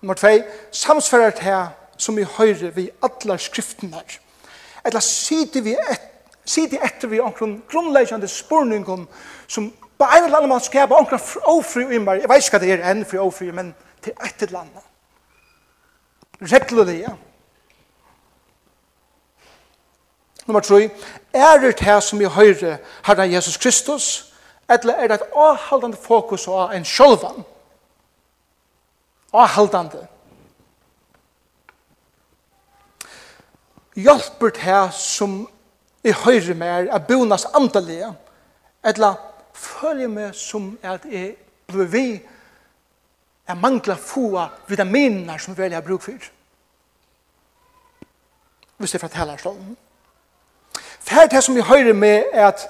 Nummer 0.00 0.14
2. 0.14 0.28
Samsfører 0.72 1.30
til 1.30 1.74
som 1.98 2.16
vi 2.16 2.22
høyre 2.22 2.74
vi 2.74 2.90
atler 3.02 3.36
skriftene 3.36 3.96
her 3.96 4.23
eller 4.84 5.00
sitter 5.00 5.62
vi 5.64 5.74
et, 5.74 6.10
sitter 6.44 6.84
etter 6.84 7.08
vi 7.08 7.20
omkron 7.20 7.62
grunnleggende 7.70 8.28
spurningen 8.28 9.06
som 9.46 9.72
på 9.98 10.04
en 10.04 10.24
eller 10.24 10.36
annen 10.36 10.50
måte 10.50 10.68
skaper 10.68 10.96
omkron 10.96 11.20
ofri 11.48 11.84
og 11.84 11.94
innbar. 11.94 12.18
Jeg 12.20 12.28
vet 12.28 12.44
ikke 12.44 12.58
hva 12.58 12.64
det 12.64 12.72
er 12.74 12.88
enn 12.90 13.04
fri 13.08 13.20
ofri, 13.22 13.50
men 13.54 13.74
til 14.02 14.12
et 14.12 14.42
eller 14.42 14.64
annet. 14.64 14.90
Reglelig, 16.52 16.98
ja. 17.00 17.14
Nummer 20.46 20.60
3. 20.60 20.90
Er 21.32 21.60
det 21.60 21.80
her 21.80 22.00
som 22.00 22.18
vi 22.18 22.24
høyre 22.28 22.78
herren 23.06 23.32
Jesus 23.32 23.56
Kristus, 23.56 24.34
eller 24.68 24.94
er 24.94 25.08
det 25.08 25.14
et 25.14 25.36
avhaldende 25.36 25.96
fokus 25.96 26.48
av 26.48 26.74
en 26.74 26.84
sjølvan? 26.84 27.44
Avhaldende. 29.32 30.06
hjelper 33.94 34.54
til 34.56 34.92
som 34.98 35.36
i 36.04 36.12
høyre 36.12 36.54
mer, 36.54 36.88
er 36.92 36.98
bonas 37.08 37.46
andelige, 37.54 38.12
eller 38.84 39.14
følger 39.54 40.08
meg 40.08 40.34
som 40.36 40.74
at 40.82 41.06
jeg 41.10 41.36
blir 41.70 41.88
vi, 41.88 42.08
jeg 43.48 43.56
mangler 43.56 43.96
få 43.96 44.46
vitaminer 44.68 45.38
som 45.38 45.56
velger 45.58 45.80
bruk 45.80 46.02
for. 46.02 46.28
Hvis 48.76 48.94
jeg 48.94 49.00
forteller 49.00 49.40
sånn. 49.40 49.76
Fær 51.04 51.28
det 51.30 51.42
som 51.44 51.54
vi 51.54 51.64
høyre 51.64 51.92
med 51.96 52.32
er 52.32 52.48
at 52.48 52.64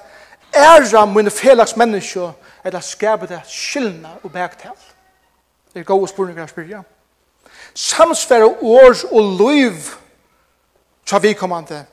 æra 0.54 1.04
mine 1.06 1.30
felags 1.30 1.76
mennesker, 1.76 2.32
eller 2.64 2.80
skaper 2.80 3.26
det 3.26 3.40
skyldna 3.48 4.16
og 4.22 4.32
bæktal. 4.32 4.76
Det 5.72 5.80
er 5.80 5.84
gode 5.84 6.08
spørninger 6.08 6.42
jeg 6.42 6.48
spyrir. 6.48 6.82
Samsfære 7.74 8.46
års 8.46 9.04
og 9.04 9.22
liv, 9.40 9.72
tja 11.04 11.18
vikommande, 11.18 11.84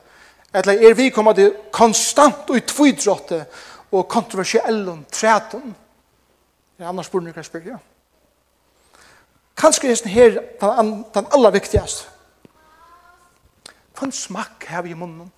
eller 0.54 0.88
er 0.88 0.94
vikommande 0.94 1.52
konstant 1.72 2.50
og 2.50 2.56
i 2.56 2.60
tvidrotte 2.60 3.44
og 3.92 4.08
kontroversiellen 4.08 5.06
træton. 5.12 5.74
Det 6.76 6.84
er 6.84 6.88
annars 6.88 7.08
burde 7.08 7.32
jeg 7.36 7.44
spyrir, 7.44 7.74
ja. 7.74 7.78
Kanskje 9.56 9.90
er 9.90 10.08
her 10.08 10.40
den, 10.60 11.04
den 11.14 11.26
aller 11.32 11.50
viktigaste. 11.50 12.08
Hvem 13.98 14.12
smakk 14.12 14.64
har 14.66 14.82
vi 14.82 14.90
i 14.90 14.94
munnen? 14.98 15.32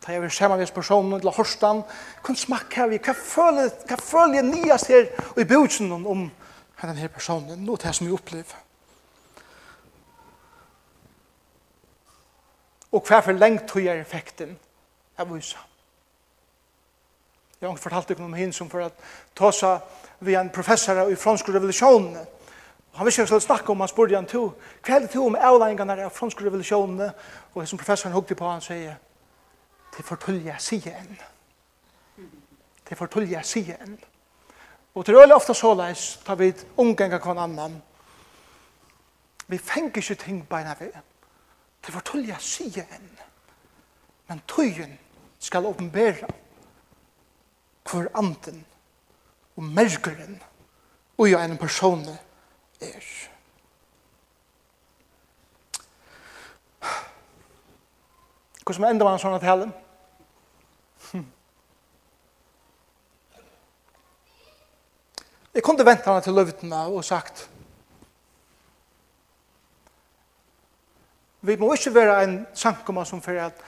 Ta 0.00 0.12
jeg 0.12 0.22
vil 0.22 0.30
se 0.32 0.48
meg 0.48 0.62
hvis 0.62 0.70
personen 0.72 1.18
eller 1.18 1.34
horstan, 1.34 1.82
hvem 2.24 2.36
smakk 2.36 2.74
har 2.78 2.88
vi? 2.88 3.00
Hva 3.02 3.12
føler, 3.12 3.68
hva 3.88 3.98
føler 4.00 4.38
jeg 4.38 4.46
nyast 4.46 4.88
her 4.88 5.10
og 5.34 5.42
i 5.42 5.44
bjudsen 5.44 5.92
om 5.92 6.06
om 6.06 6.22
denne 6.80 7.08
personen? 7.08 7.58
Nå 7.66 7.76
det 7.76 7.94
som 7.94 8.06
jeg 8.06 8.14
opplever. 8.14 8.67
og 12.92 13.04
hva 13.04 13.20
for 13.20 13.36
lengt 13.36 13.68
tog 13.68 13.84
er 13.84 14.00
effekten 14.00 14.56
av 15.18 15.28
vysa. 15.32 15.60
Jeg 17.60 17.68
har 17.68 17.80
fortalt 17.82 18.12
deg 18.12 18.20
om 18.22 18.34
henne 18.38 18.54
som 18.54 18.68
for 18.70 18.86
at 18.86 18.98
ta 19.36 19.50
seg 19.52 20.22
vi 20.22 20.36
en 20.38 20.50
professor 20.54 21.08
i 21.10 21.16
fransk 21.18 21.48
revolusjonen. 21.50 22.16
Han 22.98 23.06
visste 23.06 23.22
ikke 23.22 23.34
hva 23.34 23.40
snakke 23.42 23.72
om, 23.72 23.82
han 23.82 23.90
spurte 23.90 24.16
han 24.16 24.26
to. 24.26 24.44
Hva 24.82 24.94
er 24.94 25.04
det 25.04 25.10
to 25.12 25.24
om 25.26 25.36
avleggingene 25.36 25.98
av 26.06 26.14
fransk 26.14 26.40
revolusjon? 26.42 27.00
Og 27.54 27.66
som 27.68 27.78
professoren 27.78 28.14
hukte 28.14 28.34
på, 28.38 28.46
han 28.46 28.62
sier, 28.62 28.96
det 29.96 30.06
fortulje 30.06 30.50
jeg 30.52 30.62
sier 30.62 30.96
enn. 30.98 31.18
Det 32.88 32.98
fortulje 32.98 33.36
jeg 33.36 33.46
sier 33.46 33.82
enn. 33.82 33.98
Og 34.94 35.04
til 35.06 35.18
øyelig 35.18 35.36
ofte 35.36 35.54
så 35.54 35.74
leis 35.78 36.16
tar 36.26 36.38
vi 36.40 36.52
omganger 36.76 37.20
hver 37.22 37.38
annan. 37.38 37.76
Vi 39.46 39.58
fenger 39.58 40.02
ikke 40.02 40.14
ting 40.14 40.40
beina 40.48 40.74
ved. 40.78 40.94
Det 41.88 41.94
var 41.94 42.04
tullig 42.04 42.34
å 42.36 42.38
si 42.44 42.66
enn. 42.82 43.06
Men 44.28 44.42
tøyen 44.44 44.90
skal 45.40 45.64
åpenbæra 45.64 46.28
hvor 47.88 48.10
anden 48.20 48.58
og 49.56 49.64
merkeren 49.64 50.36
og 51.16 51.30
jo 51.30 51.38
en 51.40 51.56
person 51.56 52.04
er. 52.84 53.06
Hvordan 58.68 58.90
enda 58.90 59.08
man 59.08 59.22
sånn 59.22 59.38
at 59.38 59.48
helen? 59.48 59.72
Jeg 65.56 65.64
kunne 65.64 65.88
vente 65.88 66.04
henne 66.04 66.20
til 66.22 66.36
løvdene 66.36 66.84
og 66.92 67.00
sagt, 67.02 67.48
Vi 71.48 71.56
må 71.56 71.72
ikke 71.72 71.94
være 71.94 72.22
en 72.24 72.38
sankoma 72.54 73.06
som 73.08 73.22
for 73.24 73.32
at 73.40 73.62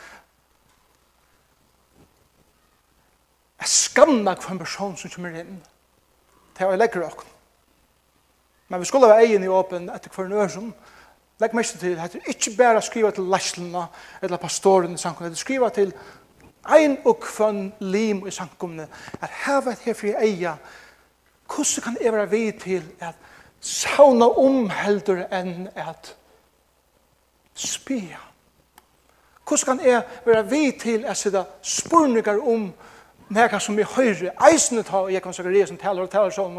jeg 3.61 3.69
skammer 3.69 4.37
for 4.41 4.53
en 4.53 4.59
person 4.59 4.97
som 4.97 5.11
kommer 5.11 5.41
inn. 5.41 5.61
til 6.57 6.69
å 6.69 6.77
legge 6.77 7.01
legger 7.01 7.01
dere. 7.01 7.29
Men 8.69 8.81
vi 8.81 8.87
skulle 8.87 9.09
være 9.09 9.25
egen 9.25 9.45
i 9.45 9.49
åpen 9.49 9.89
etter 9.89 10.13
hver 10.13 10.29
nøy 10.29 10.49
som 10.53 10.75
legger 11.41 11.57
mest 11.57 11.79
til 11.81 11.97
at 11.99 12.13
det 12.13 12.21
ikke 12.29 12.57
bare 12.59 12.83
skriva 12.83 13.11
til 13.17 13.31
læslene 13.33 13.87
eller 14.23 14.37
pastoren 14.37 14.95
i 14.95 15.01
samkommet, 15.01 15.33
det 15.33 15.39
er 15.39 15.41
skriva 15.41 15.71
til 15.73 15.95
ein 16.69 16.99
og 17.05 17.23
kvann 17.25 17.73
lim 17.81 18.27
i 18.27 18.31
samkommet 18.31 18.89
at 19.23 19.31
hevet 19.47 19.79
her 19.87 19.97
for 19.97 20.21
eia 20.21 20.57
hvordan 21.49 21.83
kan 21.83 21.97
jeg 22.05 22.13
være 22.13 22.31
vid 22.31 22.53
til 22.61 22.83
at 23.01 23.15
sauna 23.61 24.29
omheldur 24.39 25.25
enn 25.33 25.69
at 25.75 26.17
spia. 27.55 28.19
Hvordan 29.49 29.79
kan 29.79 29.87
jeg 29.87 30.03
være 30.25 30.51
vi 30.51 30.79
til 30.81 31.05
at 31.05 31.17
sitte 31.17 31.45
spurninger 31.63 32.39
om 32.53 32.73
nega 33.31 33.59
som 33.59 33.77
vi 33.77 33.83
høyre, 33.83 34.33
eisene 34.51 34.83
ta, 34.83 34.97
og 34.97 35.13
jeg 35.13 35.23
kan 35.23 35.35
sikkert 35.35 35.69
som 35.69 35.79
taler 35.79 36.03
og 36.03 36.11
taler 36.11 36.35
sånn 36.35 36.59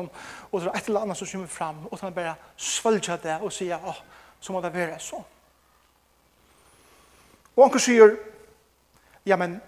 og 0.51 0.61
det 0.61 0.67
er 0.67 0.77
et 0.77 0.87
eller 0.87 1.05
annet 1.05 1.17
som 1.17 1.27
kommer 1.27 1.47
fram, 1.47 1.85
og 1.91 1.99
han 1.99 2.13
bare 2.13 2.35
svølger 2.57 3.19
det 3.23 3.37
og 3.41 3.51
sier, 3.51 3.79
åh, 3.87 3.99
så 4.39 4.53
må 4.53 4.61
det 4.61 4.73
være 4.73 4.99
så. 4.99 5.19
Og 7.55 7.71
han 7.71 7.79
sier, 7.79 8.15
ja, 9.25 9.35
men, 9.35 9.59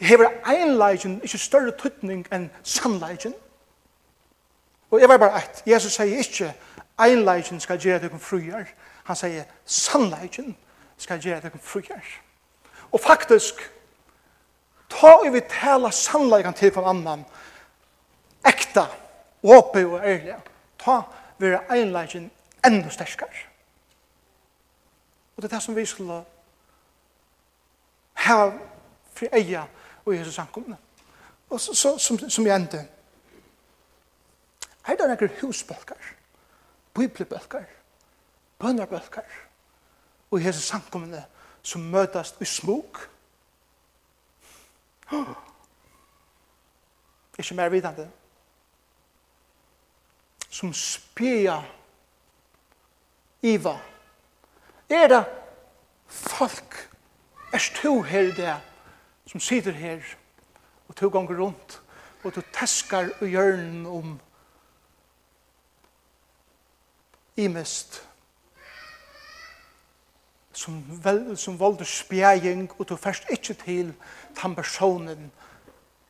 hever 0.00 0.28
einleikjen 0.48 1.20
ikke 1.24 1.38
større 1.38 1.72
tøtning 1.78 2.26
enn 2.32 2.50
sannleikjen? 2.62 3.34
Og 4.90 5.00
jeg 5.00 5.08
var 5.08 5.18
bare 5.18 5.40
et, 5.40 5.62
Jesus 5.66 5.96
sier 5.96 6.20
ikke, 6.20 6.52
einleikjen 7.00 7.60
skal 7.60 7.80
gjøre 7.80 8.04
det 8.04 8.10
kun 8.12 8.20
fruer, 8.20 8.68
Han 9.04 9.16
sier, 9.16 9.44
sannleikken 9.66 10.56
skal 10.98 11.20
gjøre 11.22 11.40
deg 11.42 11.60
frugjør. 11.60 12.10
Og 12.92 13.00
faktisk, 13.00 13.62
ta 14.92 15.14
i 15.26 15.32
vi 15.32 15.40
tala 15.50 15.90
sannleikken 15.90 16.54
til 16.54 16.72
for 16.74 16.86
annan, 16.88 17.24
ekta, 18.46 18.86
åpe 19.42 19.84
og 19.86 20.04
ærlig, 20.04 20.36
ta 20.78 21.00
vera 21.38 21.64
einleikin 21.74 22.30
enda 22.66 22.90
sterskar. 22.90 23.32
Og 25.36 25.42
det 25.42 25.52
er 25.52 25.56
det 25.56 25.62
som 25.62 25.76
vi 25.76 25.86
skulle 25.86 26.22
ha 28.22 28.38
fri 29.14 29.28
eia 29.32 29.64
og 30.04 30.16
Jesus 30.16 30.34
samkomne. 30.34 30.76
Og 31.50 31.60
så, 31.60 31.74
så, 31.74 31.98
som, 31.98 32.18
som 32.18 32.46
jeg 32.46 32.56
endte, 32.56 32.86
er 34.86 34.98
det 34.98 35.08
nekker 35.08 35.34
husbalkar, 35.40 36.14
biblibbalkar, 36.94 37.66
bønarbølkar 38.62 39.26
og 40.30 40.38
i 40.40 40.42
hese 40.46 40.60
samkommende 40.60 41.24
som 41.62 41.80
møtast 41.92 42.40
i 42.40 42.44
smuk. 42.44 43.10
Ikke 47.38 47.54
mer 47.54 47.68
vidande. 47.68 48.10
Som 50.50 50.72
spia 50.72 51.62
iva. 53.42 53.78
Er 54.90 55.08
det 55.08 55.24
folk 56.06 56.90
er 57.52 57.70
to 57.82 58.02
her 58.02 58.34
det 58.36 58.60
som 59.26 59.40
sitter 59.40 59.72
her 59.72 60.00
og 60.88 60.96
to 60.96 61.08
ganger 61.08 61.40
rundt 61.40 61.82
og 62.24 62.34
to 62.34 62.40
teskar 62.52 63.08
og 63.20 63.28
hjørnen 63.28 63.86
om 63.86 64.20
imest 67.36 68.11
som, 70.52 71.04
vel, 71.04 71.36
som 71.36 71.58
volder 71.58 71.84
spjæging, 71.84 72.70
og 72.78 72.88
du 72.88 72.96
først 72.96 73.24
ikke 73.30 73.54
til 73.54 73.94
den 74.42 74.54
personen 74.54 75.32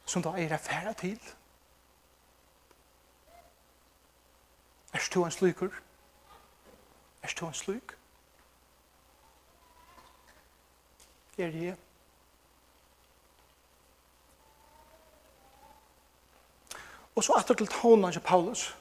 som 0.06 0.22
du 0.22 0.28
er 0.28 0.52
affæra 0.52 0.92
til. 0.92 1.20
Er 4.92 5.08
du 5.14 5.24
en 5.24 5.30
slukur? 5.30 5.72
Er 7.22 7.34
du 7.40 7.46
en 7.46 7.54
sluk? 7.54 7.96
Er 11.38 11.50
det 11.50 11.76
Og 17.14 17.24
så 17.24 17.32
atter 17.32 17.54
til 17.54 17.66
tåna 17.66 18.10
til 18.10 18.20
Paulus. 18.20 18.76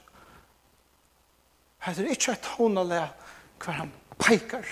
Her 1.78 1.92
er 1.92 2.08
ikke 2.10 2.32
et 2.32 2.40
tåna 2.40 2.84
hver 2.84 3.72
han 3.72 3.92
peikar. 4.18 4.64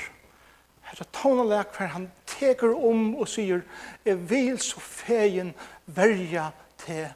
Hetta 0.90 1.06
tónalag 1.14 1.70
hver 1.76 1.92
han 1.94 2.08
teker 2.26 2.74
om 2.74 3.14
og 3.14 3.28
sier, 3.30 3.62
jeg 4.04 4.18
vil 4.30 4.58
så 4.58 4.80
fegen 4.82 5.52
verja 5.86 6.50
til 6.82 7.06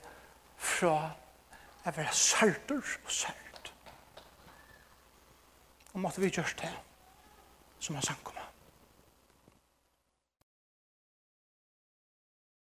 fra 0.56 1.10
jeg 1.84 1.96
være 1.96 2.12
særter 2.16 2.78
og 3.04 3.10
sært. 3.12 3.72
Og 5.92 6.00
måtte 6.00 6.22
vi 6.22 6.30
gjørst 6.30 6.62
det 6.62 6.72
som 7.78 7.98
han 7.98 8.06
sank 8.06 8.30
om 8.30 8.43